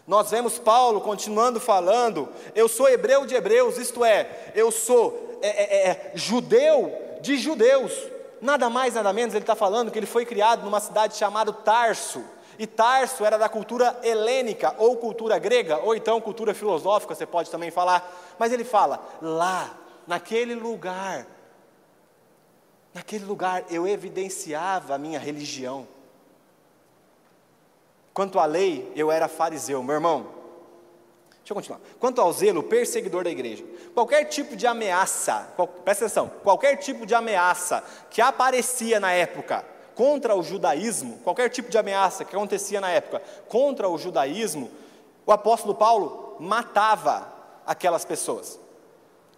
[0.07, 5.49] Nós vemos Paulo continuando falando: eu sou hebreu de hebreus, isto é, eu sou é,
[5.49, 7.93] é, é, judeu de judeus.
[8.43, 12.23] Nada mais, nada menos, ele está falando que ele foi criado numa cidade chamada Tarso
[12.59, 17.51] e Tarso era da cultura helênica, ou cultura grega, ou então cultura filosófica, você pode
[17.51, 18.35] também falar.
[18.39, 21.27] Mas ele fala: lá, naquele lugar,
[22.93, 25.87] naquele lugar eu evidenciava a minha religião.
[28.13, 30.41] Quanto à lei, eu era fariseu, meu irmão.
[31.39, 31.81] Deixa eu continuar.
[31.99, 33.65] Quanto ao zelo, perseguidor da igreja.
[33.95, 39.65] Qualquer tipo de ameaça, qual, presta atenção, qualquer tipo de ameaça que aparecia na época
[39.95, 44.71] contra o judaísmo, qualquer tipo de ameaça que acontecia na época contra o judaísmo,
[45.27, 47.33] o apóstolo Paulo matava
[47.67, 48.59] aquelas pessoas.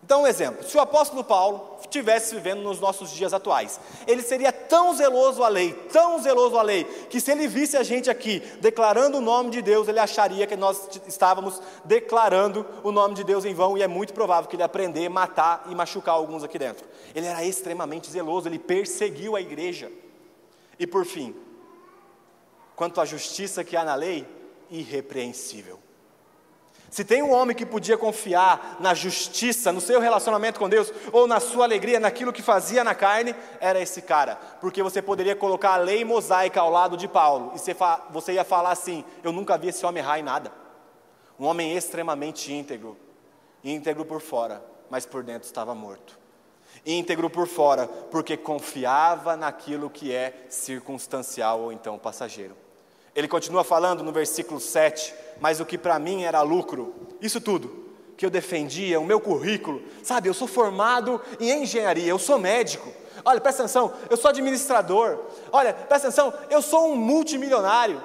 [0.04, 4.50] Então, um exemplo: se o apóstolo Paulo estivesse vivendo nos nossos dias atuais, ele seria
[4.50, 8.40] tão zeloso à lei, tão zeloso à lei, que se ele visse a gente aqui
[8.60, 13.44] declarando o nome de Deus, ele acharia que nós estávamos declarando o nome de Deus
[13.44, 16.84] em vão, e é muito provável que ele aprender, matar e machucar alguns aqui dentro.
[17.14, 19.90] Ele era extremamente zeloso, ele perseguiu a igreja.
[20.82, 21.32] E por fim,
[22.74, 24.26] quanto à justiça que há na lei,
[24.68, 25.78] irrepreensível.
[26.90, 31.28] Se tem um homem que podia confiar na justiça, no seu relacionamento com Deus, ou
[31.28, 34.34] na sua alegria, naquilo que fazia na carne, era esse cara.
[34.60, 38.72] Porque você poderia colocar a lei mosaica ao lado de Paulo, e você ia falar
[38.72, 40.52] assim: Eu nunca vi esse homem errar em nada.
[41.38, 42.98] Um homem extremamente íntegro,
[43.62, 46.21] íntegro por fora, mas por dentro estava morto.
[46.84, 52.56] Íntegro por fora, porque confiava naquilo que é circunstancial ou então passageiro.
[53.14, 57.82] Ele continua falando no versículo 7, mas o que para mim era lucro, isso tudo
[58.16, 62.92] que eu defendia, o meu currículo, sabe, eu sou formado em engenharia, eu sou médico.
[63.24, 65.18] Olha, presta atenção, eu sou administrador.
[65.50, 68.02] Olha, presta atenção, eu sou um multimilionário.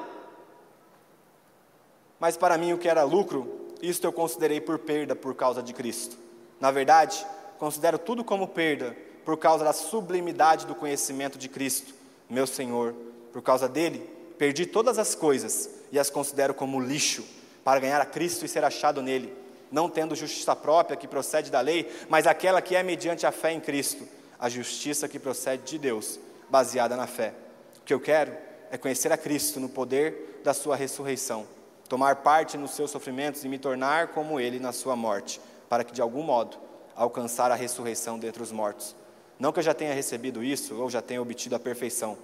[2.20, 5.74] Mas para mim o que era lucro, isto eu considerei por perda por causa de
[5.74, 6.18] Cristo.
[6.60, 7.26] Na verdade,
[7.58, 11.93] considero tudo como perda por causa da sublimidade do conhecimento de Cristo,
[12.30, 12.96] meu Senhor.
[13.34, 17.26] Por causa dele, perdi todas as coisas e as considero como lixo,
[17.63, 19.34] para ganhar a Cristo e ser achado nele,
[19.70, 23.52] não tendo justiça própria que procede da lei, mas aquela que é mediante a fé
[23.52, 24.08] em Cristo,
[24.39, 27.34] a justiça que procede de Deus, baseada na fé.
[27.82, 28.32] O que eu quero
[28.72, 31.46] é conhecer a Cristo no poder da sua ressurreição,
[31.89, 35.93] tomar parte nos seus sofrimentos e me tornar como ele na sua morte, para que
[35.93, 36.58] de algum modo
[36.98, 38.96] alcançar a ressurreição dentre os mortos.
[39.40, 42.18] Não que eu já tenha recebido isso ou já tenha obtido a perfeição,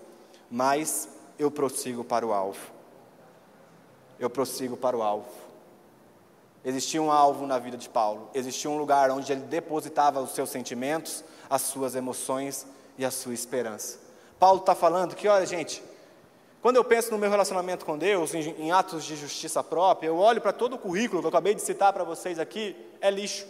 [0.50, 1.08] mas
[1.38, 2.60] eu prossigo para o alvo.
[4.20, 5.30] Eu prossigo para o alvo.
[6.66, 10.50] Existia um alvo na vida de Paulo, existia um lugar onde ele depositava os seus
[10.50, 12.66] sentimentos, as suas emoções
[12.98, 14.00] e a sua esperança.
[14.40, 15.84] Paulo está falando que, olha, gente,
[16.62, 20.18] quando eu penso no meu relacionamento com Deus, em, em atos de justiça própria, eu
[20.18, 23.46] olho para todo o currículo que eu acabei de citar para vocês aqui, é lixo.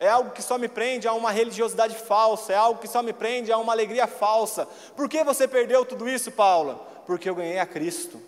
[0.00, 3.12] É algo que só me prende a uma religiosidade falsa, é algo que só me
[3.12, 4.66] prende a uma alegria falsa.
[4.96, 6.76] Por que você perdeu tudo isso, Paula?
[7.04, 8.20] Porque eu ganhei a Cristo.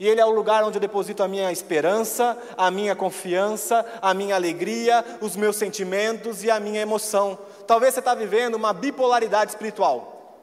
[0.00, 4.14] E Ele é o lugar onde eu deposito a minha esperança, a minha confiança, a
[4.14, 7.36] minha alegria, os meus sentimentos e a minha emoção.
[7.66, 10.36] Talvez você está vivendo uma bipolaridade espiritual.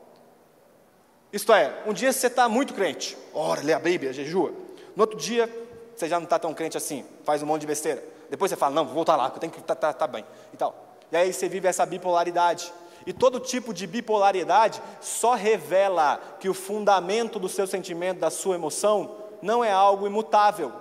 [1.31, 4.53] Isto é, um dia você está muito crente, ora, lê a Bíblia, jejua.
[4.95, 5.49] No outro dia,
[5.95, 8.14] você já não está tão crente assim, faz um monte de besteira.
[8.29, 10.25] Depois você fala, não, vou voltar lá, eu tenho que estar tá, tá, tá bem.
[10.53, 10.75] E tal.
[11.11, 12.71] E aí você vive essa bipolaridade.
[13.05, 18.55] E todo tipo de bipolaridade só revela que o fundamento do seu sentimento, da sua
[18.55, 20.71] emoção, não é algo imutável.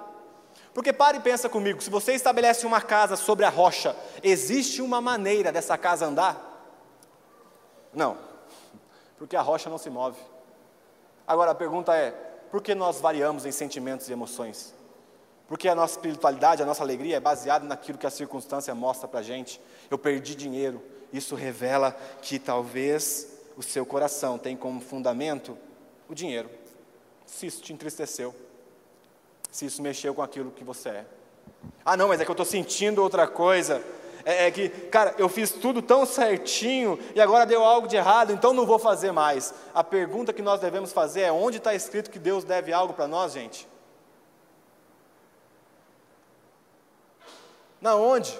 [0.72, 5.00] Porque pare e pensa comigo, se você estabelece uma casa sobre a rocha, existe uma
[5.00, 6.52] maneira dessa casa andar?
[7.92, 8.16] Não,
[9.16, 10.18] porque a rocha não se move.
[11.26, 12.10] Agora a pergunta é:
[12.50, 14.74] por que nós variamos em sentimentos e emoções?
[15.46, 19.20] Porque a nossa espiritualidade, a nossa alegria é baseada naquilo que a circunstância mostra para
[19.20, 19.60] a gente.
[19.90, 20.82] Eu perdi dinheiro.
[21.12, 25.56] Isso revela que talvez o seu coração tem como fundamento
[26.08, 26.50] o dinheiro.
[27.26, 28.34] Se isso te entristeceu,
[29.50, 31.06] se isso mexeu com aquilo que você é.
[31.84, 33.82] Ah, não, mas é que eu estou sentindo outra coisa.
[34.24, 38.32] É, é, que, cara, eu fiz tudo tão certinho e agora deu algo de errado,
[38.32, 39.52] então não vou fazer mais.
[39.74, 43.06] A pergunta que nós devemos fazer é: onde está escrito que Deus deve algo para
[43.06, 43.68] nós, gente?
[47.84, 48.34] Na onde?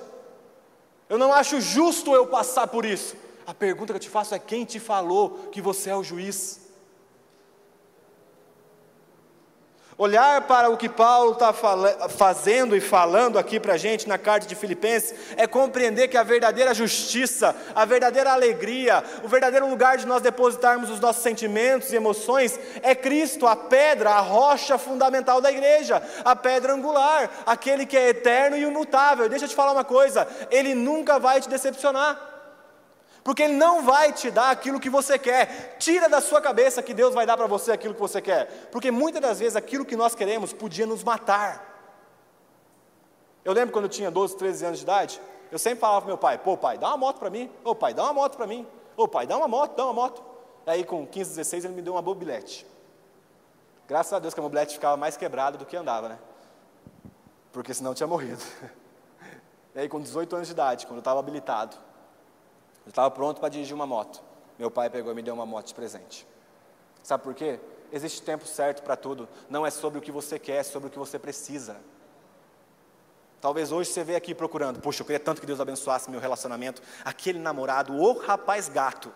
[1.07, 3.14] Eu não acho justo eu passar por isso.
[3.46, 6.63] A pergunta que eu te faço é: quem te falou que você é o juiz?
[9.96, 11.52] Olhar para o que Paulo está
[12.09, 16.24] fazendo e falando aqui para a gente na carta de Filipenses é compreender que a
[16.24, 21.96] verdadeira justiça, a verdadeira alegria, o verdadeiro lugar de nós depositarmos os nossos sentimentos e
[21.96, 27.96] emoções é Cristo, a pedra, a rocha fundamental da igreja, a pedra angular, aquele que
[27.96, 29.28] é eterno e imutável.
[29.28, 32.33] Deixa eu te falar uma coisa: Ele nunca vai te decepcionar
[33.24, 35.76] porque Ele não vai te dar aquilo que você quer.
[35.78, 38.90] Tira da sua cabeça que Deus vai dar para você aquilo que você quer, porque
[38.90, 41.72] muitas das vezes aquilo que nós queremos podia nos matar.
[43.42, 46.18] Eu lembro quando eu tinha 12, 13 anos de idade, eu sempre falava para meu
[46.18, 47.50] pai: pô, pai, dá uma moto para mim.
[47.64, 48.66] Ô, pai, dá uma moto para mim.
[48.96, 50.22] Ô, pai, dá uma moto, dá uma moto.
[50.66, 52.66] Aí com 15, 16 ele me deu uma bobilete.
[53.88, 56.18] Graças a Deus que a mobilete ficava mais quebrada do que andava, né?
[57.52, 58.42] Porque senão eu tinha morrido.
[59.76, 61.76] E aí, com 18 anos de idade, quando eu estava habilitado,
[62.84, 64.22] eu estava pronto para dirigir uma moto.
[64.58, 66.26] Meu pai pegou e me deu uma moto de presente.
[67.02, 67.58] Sabe por quê?
[67.92, 69.28] Existe tempo certo para tudo.
[69.48, 71.76] Não é sobre o que você quer, é sobre o que você precisa.
[73.40, 76.82] Talvez hoje você veja aqui procurando, poxa, eu queria tanto que Deus abençoasse meu relacionamento.
[77.04, 79.12] Aquele namorado, o rapaz gato.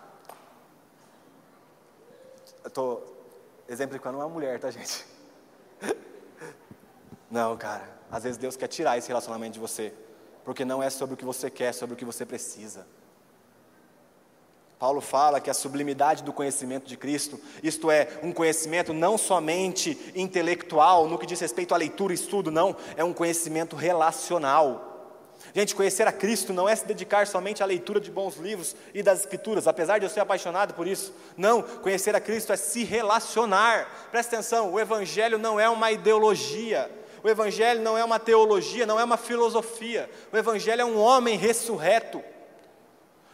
[2.63, 3.25] Eu estou
[3.67, 5.05] exemplificando uma mulher, tá, gente?
[7.29, 7.97] Não, cara.
[8.11, 9.93] Às vezes Deus quer tirar esse relacionamento de você,
[10.43, 12.87] porque não é sobre o que você quer, é sobre o que você precisa.
[14.79, 20.13] Paulo fala que a sublimidade do conhecimento de Cristo, isto é, um conhecimento não somente
[20.15, 24.85] intelectual, no que diz respeito à leitura e estudo, não, é um conhecimento relacional.
[25.53, 29.03] Gente, conhecer a Cristo não é se dedicar somente à leitura de bons livros e
[29.03, 31.13] das Escrituras, apesar de eu ser apaixonado por isso.
[31.35, 34.07] Não, conhecer a Cristo é se relacionar.
[34.11, 36.89] Presta atenção, o Evangelho não é uma ideologia,
[37.21, 40.09] o Evangelho não é uma teologia, não é uma filosofia.
[40.31, 42.23] O Evangelho é um homem ressurreto,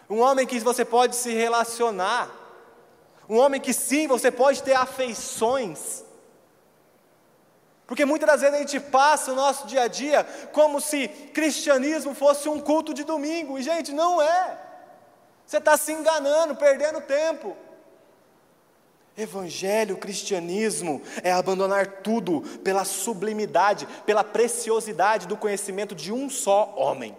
[0.09, 2.31] um homem que você pode se relacionar,
[3.27, 6.03] um homem que sim, você pode ter afeições.
[7.87, 12.13] Porque muitas das vezes a gente passa o nosso dia a dia como se cristianismo
[12.13, 14.61] fosse um culto de domingo, e gente, não é.
[15.45, 17.55] Você está se enganando, perdendo tempo.
[19.17, 27.15] Evangelho, cristianismo é abandonar tudo pela sublimidade, pela preciosidade do conhecimento de um só homem,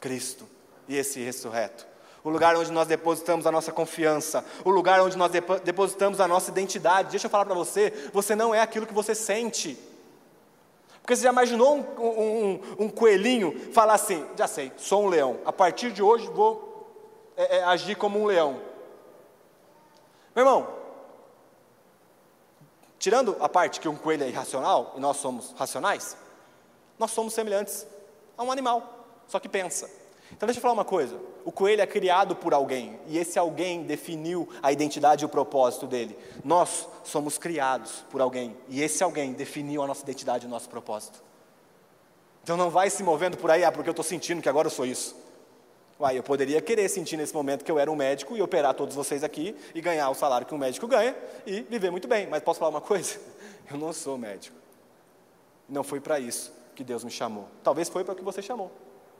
[0.00, 0.48] Cristo
[0.88, 1.89] e esse ressurreto
[2.22, 5.32] o lugar onde nós depositamos a nossa confiança, o lugar onde nós
[5.64, 7.10] depositamos a nossa identidade.
[7.10, 9.78] Deixa eu falar para você: você não é aquilo que você sente.
[11.00, 15.40] Porque você já imaginou um, um, um, coelhinho falar assim: já sei, sou um leão,
[15.44, 16.86] a partir de hoje vou
[17.36, 18.60] é, é, agir como um leão.
[20.36, 20.68] Meu irmão,
[22.98, 26.16] tirando a parte que um coelho é irracional e nós somos racionais,
[26.98, 27.86] nós somos semelhantes
[28.36, 29.99] a um animal, só que pensa.
[30.32, 33.82] Então deixa eu falar uma coisa: o coelho é criado por alguém, e esse alguém
[33.82, 36.16] definiu a identidade e o propósito dele.
[36.44, 40.68] Nós somos criados por alguém, e esse alguém definiu a nossa identidade e o nosso
[40.68, 41.22] propósito.
[42.42, 44.70] Então não vai se movendo por aí, ah, porque eu estou sentindo que agora eu
[44.70, 45.14] sou isso.
[45.98, 48.96] Uai, eu poderia querer sentir nesse momento que eu era um médico e operar todos
[48.96, 51.14] vocês aqui e ganhar o salário que um médico ganha
[51.46, 52.26] e viver muito bem.
[52.26, 53.20] Mas posso falar uma coisa?
[53.70, 54.56] Eu não sou médico.
[55.68, 57.46] Não foi para isso que Deus me chamou.
[57.62, 58.72] Talvez foi para o que você chamou.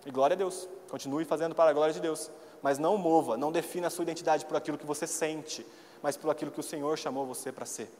[0.05, 0.69] E glória a Deus.
[0.91, 2.31] Continue fazendo para a glória de Deus.
[2.63, 5.67] Mas não mova, não defina a sua identidade por aquilo que você sente,
[6.03, 7.91] mas por aquilo que o Senhor chamou você para ser.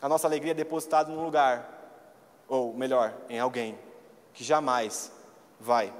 [0.00, 1.68] A nossa alegria é depositada num lugar,
[2.48, 3.76] ou melhor, em alguém,
[4.32, 5.10] que jamais
[5.58, 5.92] vai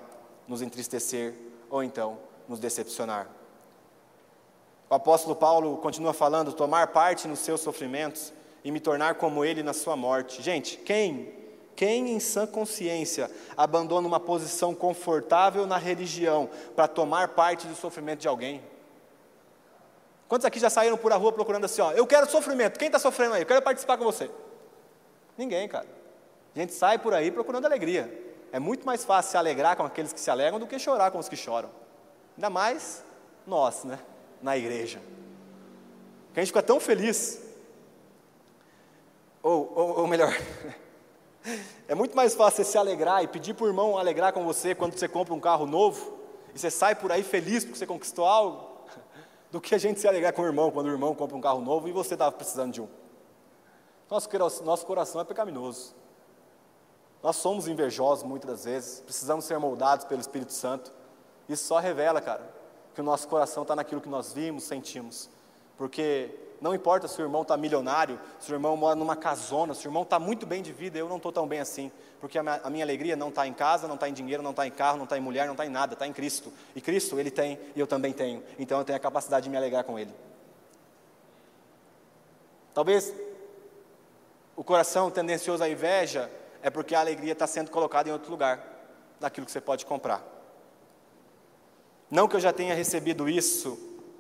[0.47, 1.35] nos entristecer
[1.69, 3.29] ou então nos decepcionar.
[4.89, 8.33] O apóstolo Paulo continua falando: tomar parte nos seus sofrimentos
[8.65, 10.43] e me tornar como ele na sua morte.
[10.43, 11.35] Gente, quem
[11.79, 18.19] quem em sã consciência abandona uma posição confortável na religião para tomar parte do sofrimento
[18.19, 18.61] de alguém?
[20.27, 22.99] Quantos aqui já saíram por a rua procurando assim, ó, eu quero sofrimento, quem está
[22.99, 23.43] sofrendo aí?
[23.43, 24.29] Eu quero participar com você.
[25.37, 25.87] Ninguém, cara.
[26.53, 28.13] A gente sai por aí procurando alegria.
[28.51, 31.21] É muito mais fácil se alegrar com aqueles que se alegram do que chorar com
[31.21, 31.71] os que choram.
[32.37, 33.05] Ainda mais
[33.47, 34.01] nós, né?
[34.43, 34.99] Na igreja.
[36.35, 37.41] Que a gente fica tão feliz.
[39.45, 40.35] Ou, ou, ou melhor,
[41.87, 44.75] É muito mais fácil você se alegrar e pedir para o irmão alegrar com você
[44.75, 46.19] quando você compra um carro novo
[46.55, 48.69] e você sai por aí feliz porque você conquistou algo,
[49.51, 51.61] do que a gente se alegrar com o irmão quando o irmão compra um carro
[51.61, 52.89] novo e você estava precisando de um.
[54.11, 55.95] Nosso, coração é pecaminoso.
[57.23, 60.93] Nós somos invejosos muitas das vezes, precisamos ser moldados pelo Espírito Santo.
[61.49, 62.49] Isso só revela, cara,
[62.95, 65.29] que o nosso coração está naquilo que nós vimos, sentimos.
[65.77, 69.87] Porque não importa se o irmão está milionário, se o irmão mora numa casona, se
[69.87, 71.91] o irmão está muito bem de vida, eu não estou tão bem assim.
[72.21, 74.71] Porque a minha, alegria não está em casa, não está em dinheiro, não está em
[74.71, 76.53] carro, não está em mulher, não está em nada, está em Cristo.
[76.75, 78.43] E Cristo, Ele tem e eu também tenho.
[78.59, 80.13] Então eu tenho a capacidade de me alegrar com Ele.
[82.75, 83.15] Talvez
[84.57, 86.29] o coração tendencioso à inveja
[86.61, 88.61] é porque a alegria está sendo colocada em outro lugar,
[89.21, 90.25] daquilo que você pode comprar.
[92.11, 93.79] Não que eu já tenha recebido isso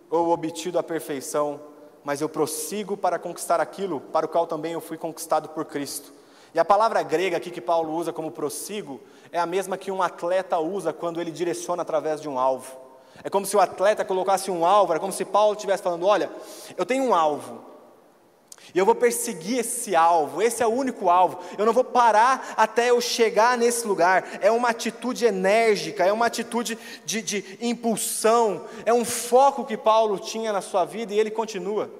[0.08, 1.60] ou obtido a perfeição,
[2.09, 6.11] mas eu prossigo para conquistar aquilo para o qual também eu fui conquistado por Cristo.
[6.54, 8.98] E a palavra grega aqui que Paulo usa como prossigo
[9.30, 12.74] é a mesma que um atleta usa quando ele direciona através de um alvo.
[13.22, 16.30] É como se o atleta colocasse um alvo, era como se Paulo estivesse falando: Olha,
[16.78, 17.61] eu tenho um alvo,
[18.74, 21.38] e eu vou perseguir esse alvo, esse é o único alvo.
[21.56, 24.38] Eu não vou parar até eu chegar nesse lugar.
[24.40, 30.18] É uma atitude enérgica, é uma atitude de, de impulsão, é um foco que Paulo
[30.18, 31.90] tinha na sua vida e ele continua.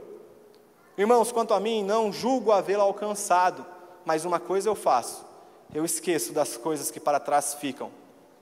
[0.97, 3.65] Irmãos, quanto a mim, não julgo havê-lo alcançado,
[4.05, 5.25] mas uma coisa eu faço:
[5.73, 7.91] eu esqueço das coisas que para trás ficam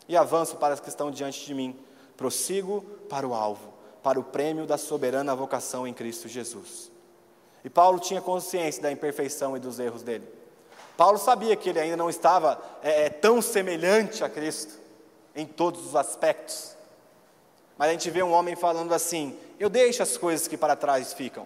[0.09, 1.79] e avanço para as que estão diante de mim.
[2.17, 6.96] Prossigo para o alvo, para o prêmio da soberana vocação em Cristo Jesus.
[7.67, 10.25] E Paulo tinha consciência da imperfeição e dos erros dele.
[10.97, 14.75] Paulo sabia que ele ainda não estava é, é, tão semelhante a Cristo
[15.35, 16.77] em todos os aspectos.
[17.77, 21.13] Mas a gente vê um homem falando assim: Eu deixo as coisas que para trás
[21.13, 21.45] ficam.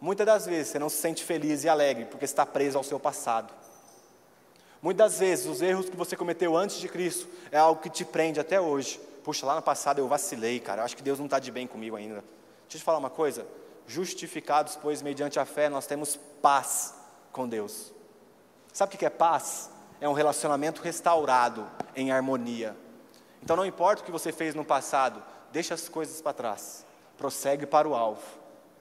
[0.00, 2.98] Muitas das vezes você não se sente feliz e alegre porque está preso ao seu
[2.98, 3.54] passado.
[4.82, 8.40] Muitas vezes os erros que você cometeu antes de Cristo é algo que te prende
[8.40, 8.98] até hoje.
[9.22, 10.80] Puxa, lá no passado eu vacilei, cara.
[10.80, 12.24] Eu acho que Deus não está de bem comigo ainda.
[12.62, 13.46] Deixa eu te falar uma coisa.
[13.90, 16.94] Justificados, pois, mediante a fé, nós temos paz
[17.32, 17.92] com Deus.
[18.72, 19.68] Sabe o que é paz?
[20.00, 22.76] É um relacionamento restaurado em harmonia.
[23.42, 25.20] Então não importa o que você fez no passado,
[25.50, 26.86] deixa as coisas para trás.
[27.18, 28.22] Prossegue para o alvo.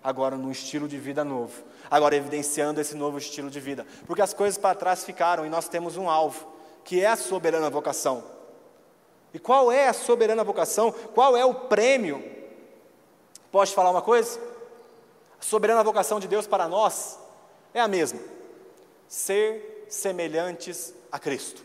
[0.03, 1.63] Agora num estilo de vida novo.
[1.89, 3.87] Agora evidenciando esse novo estilo de vida.
[4.05, 6.47] Porque as coisas para trás ficaram e nós temos um alvo,
[6.83, 8.23] que é a soberana vocação.
[9.33, 10.91] E qual é a soberana vocação?
[10.91, 12.23] Qual é o prêmio?
[13.51, 14.48] Posso falar uma coisa?
[15.39, 17.17] A soberana vocação de Deus para nós
[17.73, 18.19] é a mesma:
[19.07, 21.63] ser semelhantes a Cristo.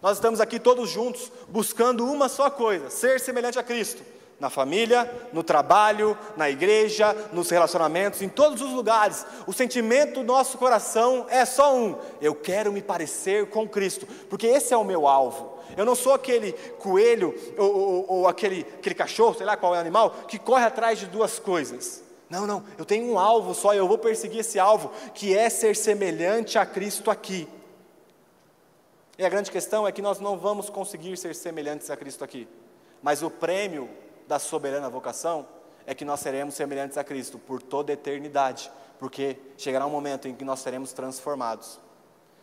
[0.00, 4.02] Nós estamos aqui todos juntos buscando uma só coisa: ser semelhante a Cristo.
[4.40, 9.26] Na família, no trabalho, na igreja, nos relacionamentos, em todos os lugares.
[9.48, 14.46] O sentimento do nosso coração é só um: eu quero me parecer com Cristo, porque
[14.46, 15.58] esse é o meu alvo.
[15.76, 19.78] Eu não sou aquele coelho ou, ou, ou aquele, aquele cachorro, sei lá qual é
[19.78, 22.07] o animal, que corre atrás de duas coisas.
[22.28, 25.48] Não, não, eu tenho um alvo só e eu vou perseguir esse alvo, que é
[25.48, 27.48] ser semelhante a Cristo aqui.
[29.16, 32.46] E a grande questão é que nós não vamos conseguir ser semelhantes a Cristo aqui,
[33.02, 33.88] mas o prêmio
[34.28, 35.46] da soberana vocação
[35.86, 40.28] é que nós seremos semelhantes a Cristo por toda a eternidade, porque chegará um momento
[40.28, 41.80] em que nós seremos transformados.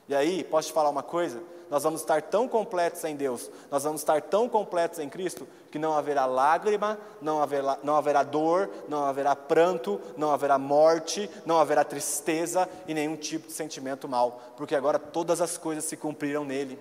[0.07, 1.41] E aí, posso te falar uma coisa?
[1.69, 5.79] Nós vamos estar tão completos em Deus, nós vamos estar tão completos em Cristo, que
[5.79, 11.59] não haverá lágrima, não haverá, não haverá dor, não haverá pranto, não haverá morte, não
[11.59, 16.45] haverá tristeza e nenhum tipo de sentimento mal, porque agora todas as coisas se cumpriram
[16.45, 16.79] nele.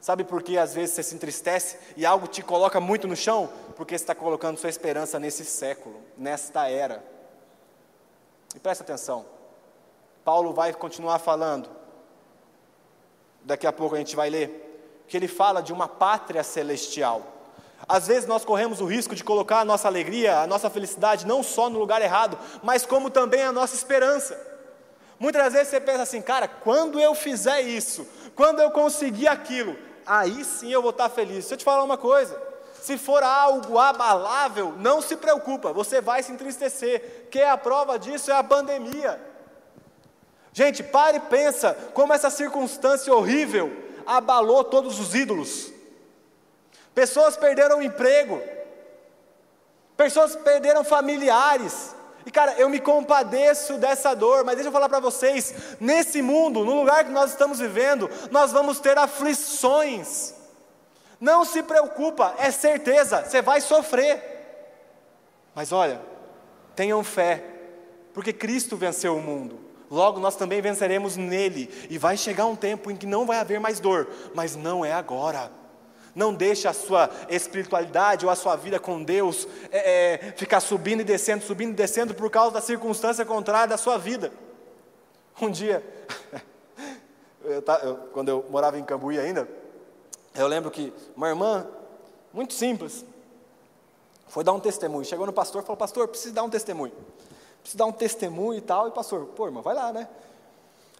[0.00, 3.48] Sabe por que às vezes você se entristece e algo te coloca muito no chão?
[3.76, 7.04] Porque você está colocando sua esperança nesse século, nesta era.
[8.54, 9.24] E presta atenção,
[10.24, 11.81] Paulo vai continuar falando
[13.44, 17.22] daqui a pouco a gente vai ler, que ele fala de uma pátria celestial.
[17.88, 21.42] Às vezes nós corremos o risco de colocar a nossa alegria, a nossa felicidade não
[21.42, 24.38] só no lugar errado, mas como também a nossa esperança.
[25.18, 29.76] Muitas vezes você pensa assim, cara, quando eu fizer isso, quando eu conseguir aquilo,
[30.06, 31.44] aí sim eu vou estar feliz.
[31.44, 32.40] Deixa eu te falar uma coisa:
[32.80, 38.30] se for algo abalável, não se preocupa, você vai se entristecer, que a prova disso
[38.30, 39.31] é a pandemia.
[40.52, 43.72] Gente, pare e pensa como essa circunstância horrível
[44.06, 45.72] abalou todos os ídolos.
[46.94, 48.40] Pessoas perderam o emprego,
[49.96, 51.94] pessoas perderam familiares.
[52.26, 56.64] E cara, eu me compadeço dessa dor, mas deixa eu falar para vocês: nesse mundo,
[56.64, 60.34] no lugar que nós estamos vivendo, nós vamos ter aflições.
[61.18, 64.30] Não se preocupa, é certeza, você vai sofrer.
[65.54, 66.00] Mas olha,
[66.74, 67.42] tenham fé,
[68.12, 69.71] porque Cristo venceu o mundo.
[69.92, 73.60] Logo nós também venceremos nele, e vai chegar um tempo em que não vai haver
[73.60, 75.52] mais dor, mas não é agora.
[76.14, 81.00] Não deixe a sua espiritualidade ou a sua vida com Deus é, é, ficar subindo
[81.00, 84.32] e descendo, subindo e descendo por causa da circunstância contrária da sua vida.
[85.38, 85.84] Um dia,
[87.44, 89.46] eu, eu, quando eu morava em Cambuí ainda,
[90.34, 91.66] eu lembro que uma irmã,
[92.32, 93.04] muito simples,
[94.26, 95.04] foi dar um testemunho.
[95.04, 96.94] Chegou no pastor e falou: Pastor, preciso dar um testemunho
[97.62, 98.88] preciso dar um testemunho e tal.
[98.88, 100.08] E pastor, pô, irmão, vai lá, né?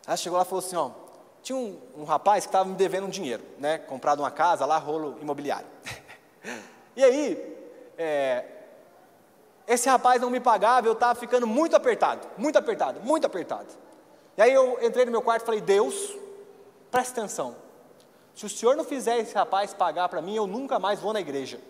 [0.07, 0.91] Aí chegou lá e falou assim: ó,
[1.43, 3.79] tinha um, um rapaz que estava me devendo um dinheiro, né?
[3.79, 5.67] Comprado uma casa lá, rolo imobiliário.
[6.97, 7.57] e aí,
[7.99, 8.45] é,
[9.67, 13.69] esse rapaz não me pagava, eu estava ficando muito apertado, muito apertado, muito apertado.
[14.37, 16.17] E aí eu entrei no meu quarto e falei: Deus,
[16.91, 17.57] presta atenção.
[18.35, 21.21] Se o senhor não fizer esse rapaz pagar para mim, eu nunca mais vou na
[21.21, 21.61] igreja.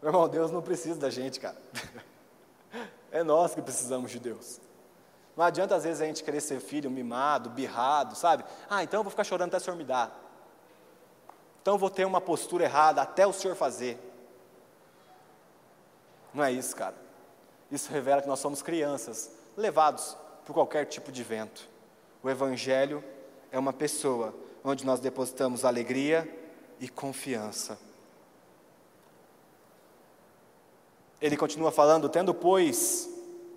[0.00, 1.56] Meu irmão, Deus não precisa da gente, cara.
[3.10, 4.60] É nós que precisamos de Deus.
[5.34, 8.44] Não adianta às vezes a gente querer ser filho mimado, birrado, sabe?
[8.68, 10.14] Ah, então eu vou ficar chorando até o Senhor me dar.
[11.62, 13.98] Então eu vou ter uma postura errada até o Senhor fazer.
[16.34, 16.94] Não é isso, cara.
[17.70, 21.68] Isso revela que nós somos crianças, levados por qualquer tipo de vento.
[22.22, 23.02] O Evangelho
[23.50, 24.34] é uma pessoa
[24.64, 26.28] onde nós depositamos alegria
[26.80, 27.78] e confiança.
[31.20, 33.08] Ele continua falando: tendo, pois,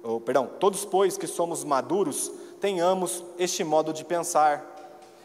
[0.04, 4.68] ou, perdão, todos, pois, que somos maduros, tenhamos este modo de pensar.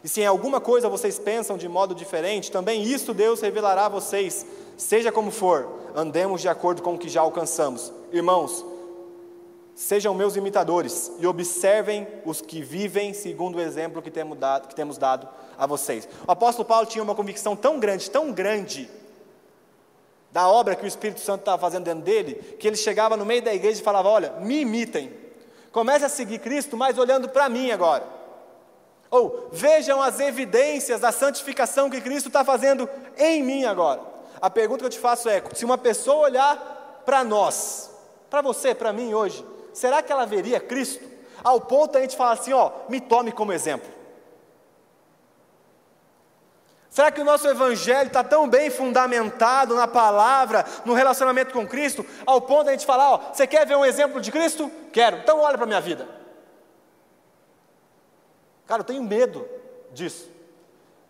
[0.04, 3.88] E se em alguma coisa vocês pensam de modo diferente, também isto Deus revelará a
[3.88, 4.46] vocês.
[4.76, 7.92] Seja como for, andemos de acordo com o que já alcançamos.
[8.12, 8.64] Irmãos,
[9.74, 14.74] sejam meus imitadores e observem os que vivem segundo o exemplo que temos dado, que
[14.74, 15.28] temos dado
[15.58, 16.08] a vocês.
[16.26, 18.88] O apóstolo Paulo tinha uma convicção tão grande, tão grande,
[20.36, 23.40] da obra que o Espírito Santo estava fazendo dentro dele, que ele chegava no meio
[23.40, 25.10] da igreja e falava: Olha, me imitem,
[25.72, 28.04] comece a seguir Cristo, mas olhando para mim agora.
[29.10, 34.02] Ou vejam as evidências da santificação que Cristo está fazendo em mim agora.
[34.38, 37.90] A pergunta que eu te faço é: se uma pessoa olhar para nós,
[38.28, 41.02] para você, para mim hoje, será que ela veria Cristo?
[41.42, 43.88] Ao ponto a gente falar assim: ó, me tome como exemplo.
[46.96, 52.06] Será que o nosso evangelho está tão bem fundamentado na palavra, no relacionamento com Cristo,
[52.24, 54.72] ao ponto de a gente falar: ó, você quer ver um exemplo de Cristo?
[54.94, 56.08] Quero, então olha para a minha vida.
[58.66, 59.46] Cara, eu tenho medo
[59.92, 60.30] disso.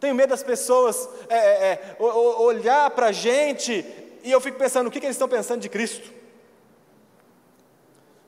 [0.00, 3.86] Tenho medo das pessoas é, é, é olhar para a gente
[4.24, 6.12] e eu fico pensando: o que, que eles estão pensando de Cristo?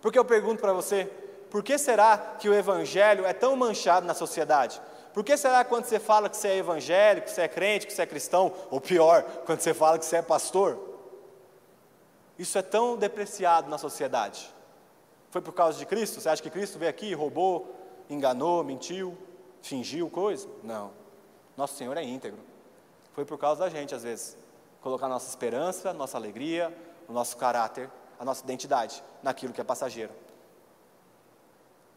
[0.00, 1.10] Porque eu pergunto para você:
[1.50, 4.80] por que será que o Evangelho é tão manchado na sociedade?
[5.12, 7.92] Por que será quando você fala que você é evangélico, que você é crente, que
[7.92, 10.78] você é cristão, ou pior, quando você fala que você é pastor,
[12.38, 14.54] isso é tão depreciado na sociedade?
[15.30, 16.20] Foi por causa de Cristo?
[16.20, 17.74] Você acha que Cristo veio aqui, roubou,
[18.08, 19.16] enganou, mentiu,
[19.60, 20.48] fingiu coisa?
[20.62, 20.92] Não.
[21.56, 22.38] Nosso Senhor é íntegro.
[23.12, 24.36] Foi por causa da gente, às vezes.
[24.80, 26.72] Colocar nossa esperança, nossa alegria,
[27.08, 30.12] o nosso caráter, a nossa identidade naquilo que é passageiro.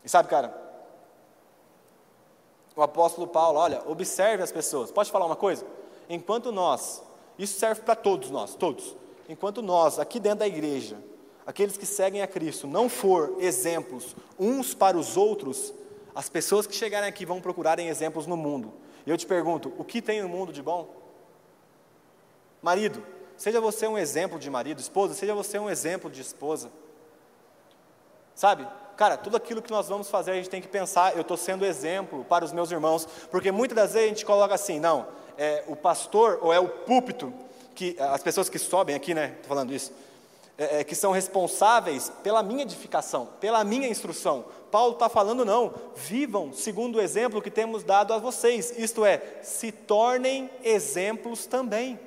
[0.04, 0.71] E sabe, cara,
[2.76, 4.92] o apóstolo Paulo, olha, observe as pessoas.
[4.92, 5.66] Pode falar uma coisa?
[6.10, 7.04] Enquanto nós,
[7.38, 8.96] isso serve para todos nós, todos.
[9.28, 10.98] Enquanto nós, aqui dentro da igreja,
[11.46, 15.74] aqueles que seguem a Cristo, não for exemplos uns para os outros,
[16.14, 18.74] as pessoas que chegarem aqui vão procurarem exemplos no mundo.
[19.06, 20.90] E eu te pergunto: o que tem no mundo de bom?
[22.62, 23.04] Marido,
[23.38, 26.72] seja você um exemplo de marido, esposa, seja você um exemplo de esposa.
[28.36, 28.68] Sabe?
[29.02, 31.66] Cara, tudo aquilo que nós vamos fazer, a gente tem que pensar, eu estou sendo
[31.66, 35.08] exemplo para os meus irmãos, porque muitas das vezes a gente coloca assim, não,
[35.40, 37.34] é o pastor ou é o púlpito,
[37.74, 39.92] que as pessoas que sobem aqui, né, estou falando isso,
[40.56, 44.46] é, é, que são responsáveis pela minha edificação, pela minha instrução.
[44.70, 49.40] Paulo está falando, não, vivam segundo o exemplo que temos dado a vocês, isto é,
[49.42, 52.00] se tornem exemplos também.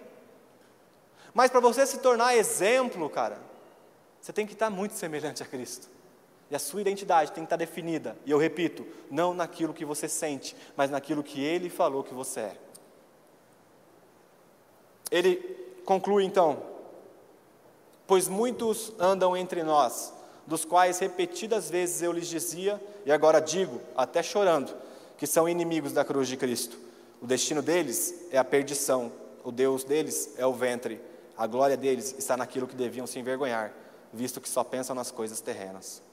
[1.35, 3.41] Mas para você se tornar exemplo, cara,
[4.21, 5.93] você tem que estar muito semelhante a Cristo.
[6.55, 10.09] E a sua identidade tem que estar definida, e eu repito, não naquilo que você
[10.09, 12.57] sente, mas naquilo que Ele falou que você é.
[15.11, 15.35] Ele
[15.85, 16.63] conclui então:
[18.07, 20.13] Pois muitos andam entre nós,
[20.47, 24.73] dos quais repetidas vezes eu lhes dizia, e agora digo, até chorando,
[25.19, 26.79] que são inimigos da cruz de Cristo.
[27.21, 29.11] O destino deles é a perdição,
[29.43, 31.01] o Deus deles é o ventre,
[31.37, 33.75] a glória deles está naquilo que deviam se envergonhar,
[34.13, 36.04] visto que só pensam nas coisas terrenas.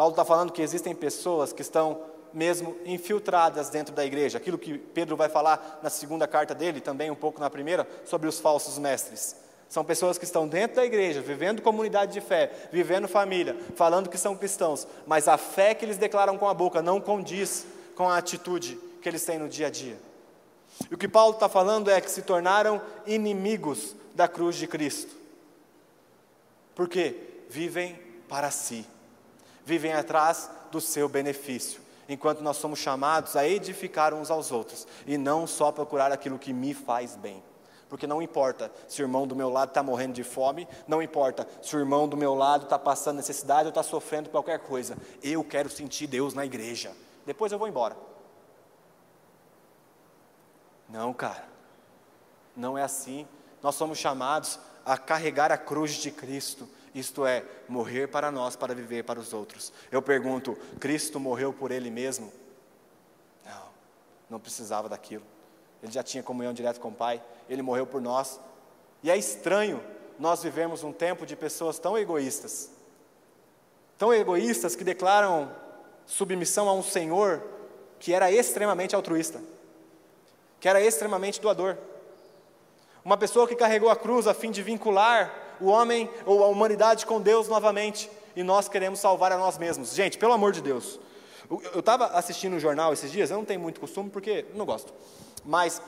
[0.00, 2.00] Paulo está falando que existem pessoas que estão
[2.32, 4.38] mesmo infiltradas dentro da igreja.
[4.38, 8.26] Aquilo que Pedro vai falar na segunda carta dele, também um pouco na primeira, sobre
[8.26, 9.36] os falsos mestres.
[9.68, 14.16] São pessoas que estão dentro da igreja, vivendo comunidade de fé, vivendo família, falando que
[14.16, 18.16] são cristãos, mas a fé que eles declaram com a boca não condiz com a
[18.16, 19.98] atitude que eles têm no dia a dia.
[20.90, 25.14] E o que Paulo está falando é que se tornaram inimigos da cruz de Cristo.
[26.74, 27.16] Por quê?
[27.50, 28.86] Vivem para si
[29.64, 35.18] vivem atrás do seu benefício, enquanto nós somos chamados a edificar uns aos outros e
[35.18, 37.42] não só procurar aquilo que me faz bem.
[37.88, 41.46] Porque não importa se o irmão do meu lado está morrendo de fome, não importa
[41.60, 45.42] se o irmão do meu lado está passando necessidade ou está sofrendo qualquer coisa, eu
[45.42, 46.92] quero sentir Deus na igreja,
[47.26, 47.96] depois eu vou embora.
[50.88, 51.48] Não, cara,
[52.56, 53.26] não é assim.
[53.62, 58.74] Nós somos chamados a carregar a cruz de Cristo isto é, morrer para nós para
[58.74, 59.72] viver para os outros.
[59.90, 62.32] Eu pergunto: Cristo morreu por Ele mesmo?
[63.44, 63.68] Não,
[64.30, 65.24] não precisava daquilo.
[65.82, 68.40] Ele já tinha comunhão direto com o Pai, Ele morreu por nós.
[69.02, 69.82] E é estranho
[70.18, 72.70] nós vivemos um tempo de pessoas tão egoístas,
[73.96, 75.50] tão egoístas que declaram
[76.04, 77.42] submissão a um Senhor
[77.98, 79.40] que era extremamente altruísta,
[80.58, 81.76] que era extremamente doador.
[83.02, 87.06] Uma pessoa que carregou a cruz a fim de vincular o homem ou a humanidade
[87.06, 89.94] com Deus novamente, e nós queremos salvar a nós mesmos.
[89.94, 90.98] Gente, pelo amor de Deus.
[91.72, 94.92] Eu estava assistindo um jornal esses dias, eu não tenho muito costume porque não gosto,
[95.44, 95.82] mas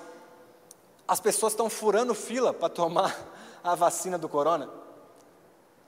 [1.06, 3.16] as pessoas estão furando fila para tomar
[3.62, 4.68] a vacina do corona.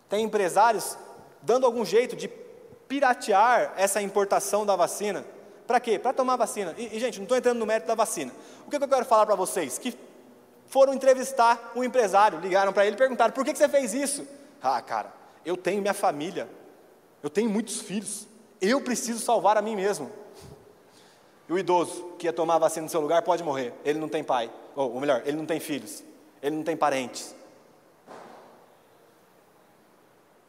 [0.09, 0.97] Tem empresários
[1.43, 2.29] dando algum jeito de
[2.89, 5.25] piratear essa importação da vacina.
[5.67, 5.99] Para quê?
[5.99, 6.75] Para tomar vacina.
[6.77, 8.33] E, e, gente, não estou entrando no mérito da vacina.
[8.67, 9.79] O que, que eu quero falar para vocês?
[9.79, 9.97] Que
[10.75, 14.27] foram entrevistar um empresário, ligaram para ele e perguntaram: por que, que você fez isso?
[14.61, 15.13] Ah, cara,
[15.47, 16.49] eu tenho minha família,
[17.23, 18.27] eu tenho muitos filhos,
[18.61, 20.11] eu preciso salvar a mim mesmo.
[21.49, 24.25] E o idoso que ia tomar vacina no seu lugar pode morrer, ele não tem
[24.25, 26.03] pai, ou, ou melhor, ele não tem filhos,
[26.43, 27.33] ele não tem parentes.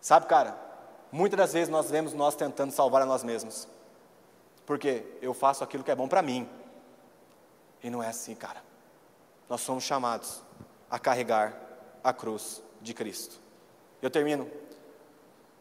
[0.02, 0.58] Sabe, cara,
[1.12, 3.68] muitas das vezes nós vemos nós tentando salvar a nós mesmos,
[4.66, 6.50] porque eu faço aquilo que é bom para mim,
[7.84, 8.66] e não é assim, cara.
[9.50, 10.42] Nós somos chamados
[10.90, 11.56] a carregar
[12.04, 13.40] a cruz de Cristo.
[14.02, 14.50] Eu termino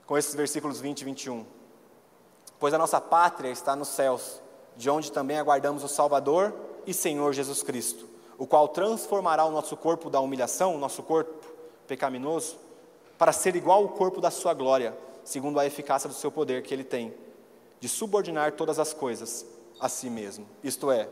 [0.06, 1.46] com esses versículos 20 e 21.
[2.58, 4.40] Pois a nossa pátria está nos céus,
[4.76, 6.54] de onde também aguardamos o Salvador
[6.86, 8.08] e Senhor Jesus Cristo,
[8.38, 11.46] o qual transformará o nosso corpo da humilhação, o nosso corpo
[11.86, 12.56] pecaminoso,
[13.18, 16.74] para ser igual ao corpo da sua glória, segundo a eficácia do seu poder que
[16.74, 17.14] ele tem,
[17.80, 19.46] de subordinar todas as coisas
[19.80, 20.46] a si mesmo.
[20.62, 21.08] Isto é,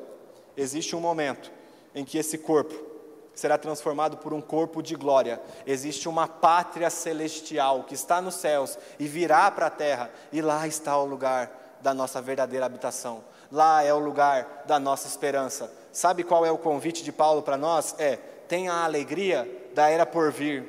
[0.57, 1.51] existe um momento
[1.95, 2.93] em que esse corpo
[3.35, 5.41] será transformado por um corpo de glória.
[5.67, 10.67] Existe uma pátria celestial que está nos céus e virá para a terra, e lá
[10.67, 13.25] está o lugar da nossa verdadeira habitação.
[13.51, 15.71] Lá é o lugar da nossa esperança.
[15.93, 17.95] Sabe qual é o convite de Paulo para nós?
[17.99, 18.17] É:
[18.49, 20.65] tenha a alegria da era por vir,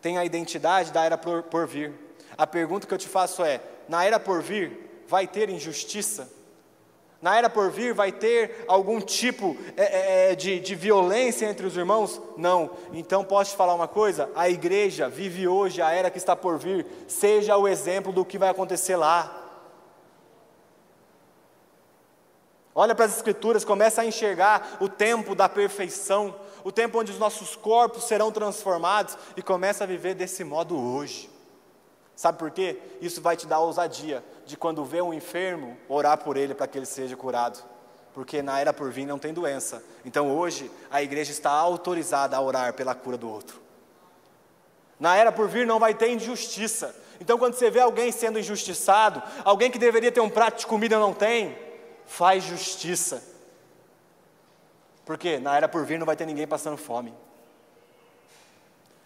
[0.00, 1.92] tenha a identidade da era por, por vir.
[2.36, 6.30] A pergunta que eu te faço é: na era por vir, vai ter injustiça?
[7.22, 11.64] Na era por vir vai ter algum tipo é, é, é, de, de violência entre
[11.64, 12.20] os irmãos?
[12.36, 12.72] Não.
[12.92, 14.28] Então posso te falar uma coisa?
[14.34, 18.38] A igreja vive hoje a era que está por vir, seja o exemplo do que
[18.38, 19.38] vai acontecer lá.
[22.74, 27.18] Olha para as Escrituras, começa a enxergar o tempo da perfeição, o tempo onde os
[27.20, 31.30] nossos corpos serão transformados e começa a viver desse modo hoje.
[32.16, 32.78] Sabe por quê?
[33.00, 36.78] Isso vai te dar ousadia de quando vê um enfermo, orar por ele para que
[36.78, 37.62] ele seja curado.
[38.12, 39.82] Porque na era por vir não tem doença.
[40.04, 43.60] Então hoje a igreja está autorizada a orar pela cura do outro.
[45.00, 46.94] Na era por vir não vai ter injustiça.
[47.20, 50.98] Então quando você vê alguém sendo injustiçado, alguém que deveria ter um prato de comida
[50.98, 51.56] não tem,
[52.04, 53.22] faz justiça.
[55.04, 57.14] Porque na era por vir não vai ter ninguém passando fome.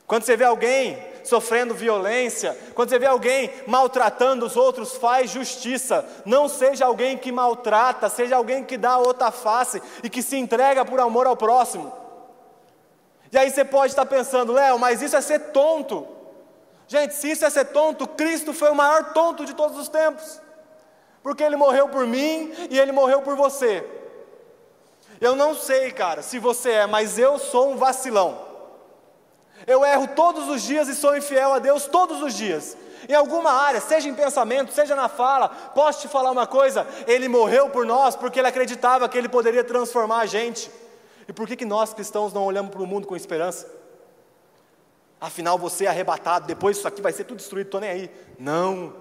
[0.06, 6.06] Quando você vê alguém sofrendo violência, quando você vê alguém maltratando os outros, faz justiça.
[6.24, 10.84] Não seja alguém que maltrata, seja alguém que dá outra face e que se entrega
[10.84, 11.92] por amor ao próximo.
[13.32, 16.06] E aí você pode estar pensando, Léo, mas isso é ser tonto.
[16.86, 20.40] Gente, se isso é ser tonto, Cristo foi o maior tonto de todos os tempos.
[21.20, 23.84] Porque ele morreu por mim e ele morreu por você.
[25.20, 28.45] Eu não sei, cara, se você é, mas eu sou um vacilão.
[29.66, 32.76] Eu erro todos os dias e sou infiel a Deus todos os dias.
[33.08, 37.28] Em alguma área, seja em pensamento, seja na fala, posso te falar uma coisa: Ele
[37.28, 40.70] morreu por nós porque Ele acreditava que Ele poderia transformar a gente.
[41.28, 43.68] E por que, que nós cristãos não olhamos para o mundo com esperança?
[45.20, 48.10] Afinal, você é arrebatado, depois isso aqui vai ser tudo destruído, estou nem aí.
[48.38, 48.94] Não.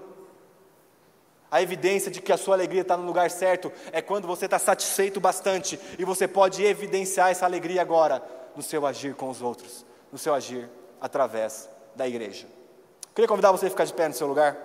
[1.52, 4.58] A evidência de que a sua alegria está no lugar certo é quando você está
[4.58, 8.24] satisfeito bastante e você pode evidenciar essa alegria agora
[8.56, 9.86] no seu agir com os outros
[10.16, 10.70] no seu agir
[11.02, 12.48] através da igreja.
[13.14, 14.56] Queria convidar você a ficar de pé no seu lugar.